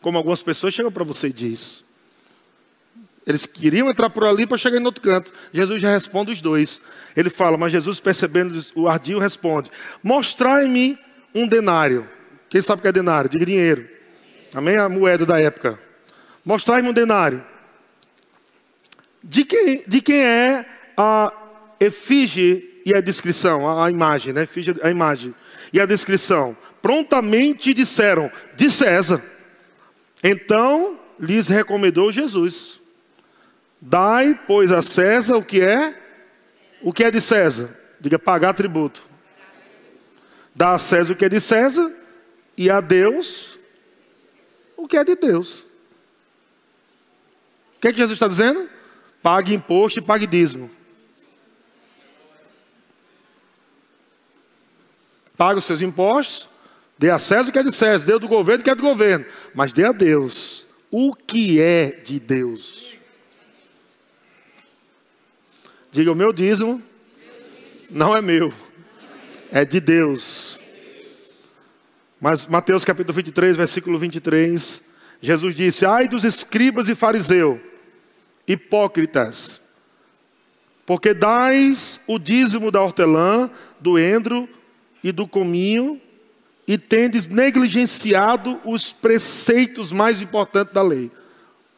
[0.00, 1.78] Como algumas pessoas chegam para você e dizem.
[3.26, 5.32] Eles queriam entrar por ali para chegar em outro canto.
[5.52, 6.80] Jesus já responde os dois.
[7.16, 9.72] Ele fala, mas Jesus, percebendo o ardil, responde:
[10.04, 10.96] Mostrai-me
[11.34, 12.08] um denário.
[12.48, 13.28] Quem sabe o que é denário?
[13.28, 13.88] De dinheiro.
[14.54, 14.76] Amém?
[14.78, 15.80] A moeda da época.
[16.44, 17.44] Mostrai-me um denário.
[19.22, 20.66] De quem, de quem é
[20.96, 21.32] a
[21.80, 24.42] efígie e a descrição, a, a imagem, né?
[24.42, 25.34] Efígie, a imagem
[25.72, 26.56] e a descrição.
[26.80, 29.22] Prontamente disseram, de César.
[30.22, 32.80] Então lhes recomendou Jesus.
[33.80, 35.94] Dai, pois, a César o que é?
[36.80, 37.76] O que é de César?
[38.00, 39.02] Diga, pagar tributo.
[40.54, 41.92] Dá a César o que é de César
[42.56, 43.58] e a Deus
[44.78, 45.66] o que é de Deus.
[47.76, 48.68] O que é que Jesus está dizendo?
[49.22, 50.70] Pague imposto e pague dízimo.
[55.36, 56.48] Pague os seus impostos,
[56.96, 58.82] dê a César o que é de César, dê do governo o que é do
[58.82, 59.24] governo,
[59.54, 62.92] mas dê a Deus o que é de Deus.
[65.92, 66.82] Diga: o meu dízimo
[67.90, 68.52] não é meu,
[69.50, 70.58] é de Deus.
[72.20, 74.82] Mas Mateus capítulo 23, versículo 23,
[75.22, 77.60] Jesus disse: Ai dos escribas e fariseus
[78.48, 79.60] hipócritas,
[80.86, 84.48] porque dais o dízimo da hortelã, do endro
[85.04, 86.00] e do cominho,
[86.66, 91.10] e tendes negligenciado os preceitos mais importantes da lei.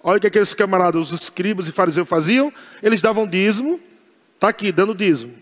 [0.02, 2.52] Olha o que aqueles camaradas, os escribas e fariseus faziam,
[2.82, 3.78] eles davam dízimo,
[4.34, 5.34] está aqui, dando dízimo,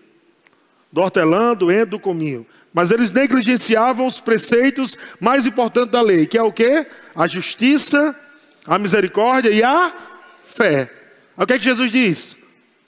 [0.90, 2.46] do hortelã, do endro, do cominho.
[2.72, 6.86] Mas eles negligenciavam os preceitos mais importantes da lei, que é o que?
[7.14, 8.18] A justiça,
[8.66, 9.92] a misericórdia e a
[10.42, 10.97] fé.
[11.38, 12.36] Aí o que é que Jesus diz?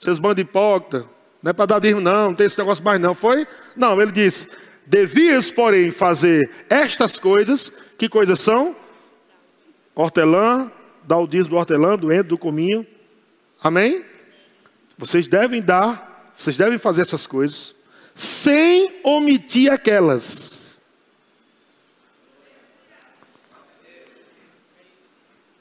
[0.01, 1.05] Seus bandos hipócritas,
[1.41, 3.15] não é para dar dízimo não, não tem esse negócio mais não.
[3.15, 3.47] Foi?
[3.77, 4.47] Não, ele disse,
[4.85, 8.75] devias, porém, fazer estas coisas, que coisas são?
[9.95, 10.69] Hortelã,
[11.03, 12.85] dar o dízimo do hortelã, do endo, do cominho.
[13.63, 14.03] Amém?
[14.97, 17.73] Vocês devem dar, vocês devem fazer essas coisas,
[18.13, 20.60] sem omitir aquelas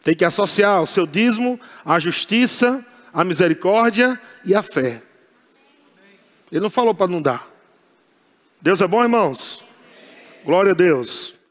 [0.03, 5.03] Tem que associar o seu dízimo à justiça, à misericórdia e à fé.
[6.51, 7.49] Ele não falou para não dar.
[8.61, 9.65] Deus é bom, irmãos?
[10.45, 11.40] Glória a Deus.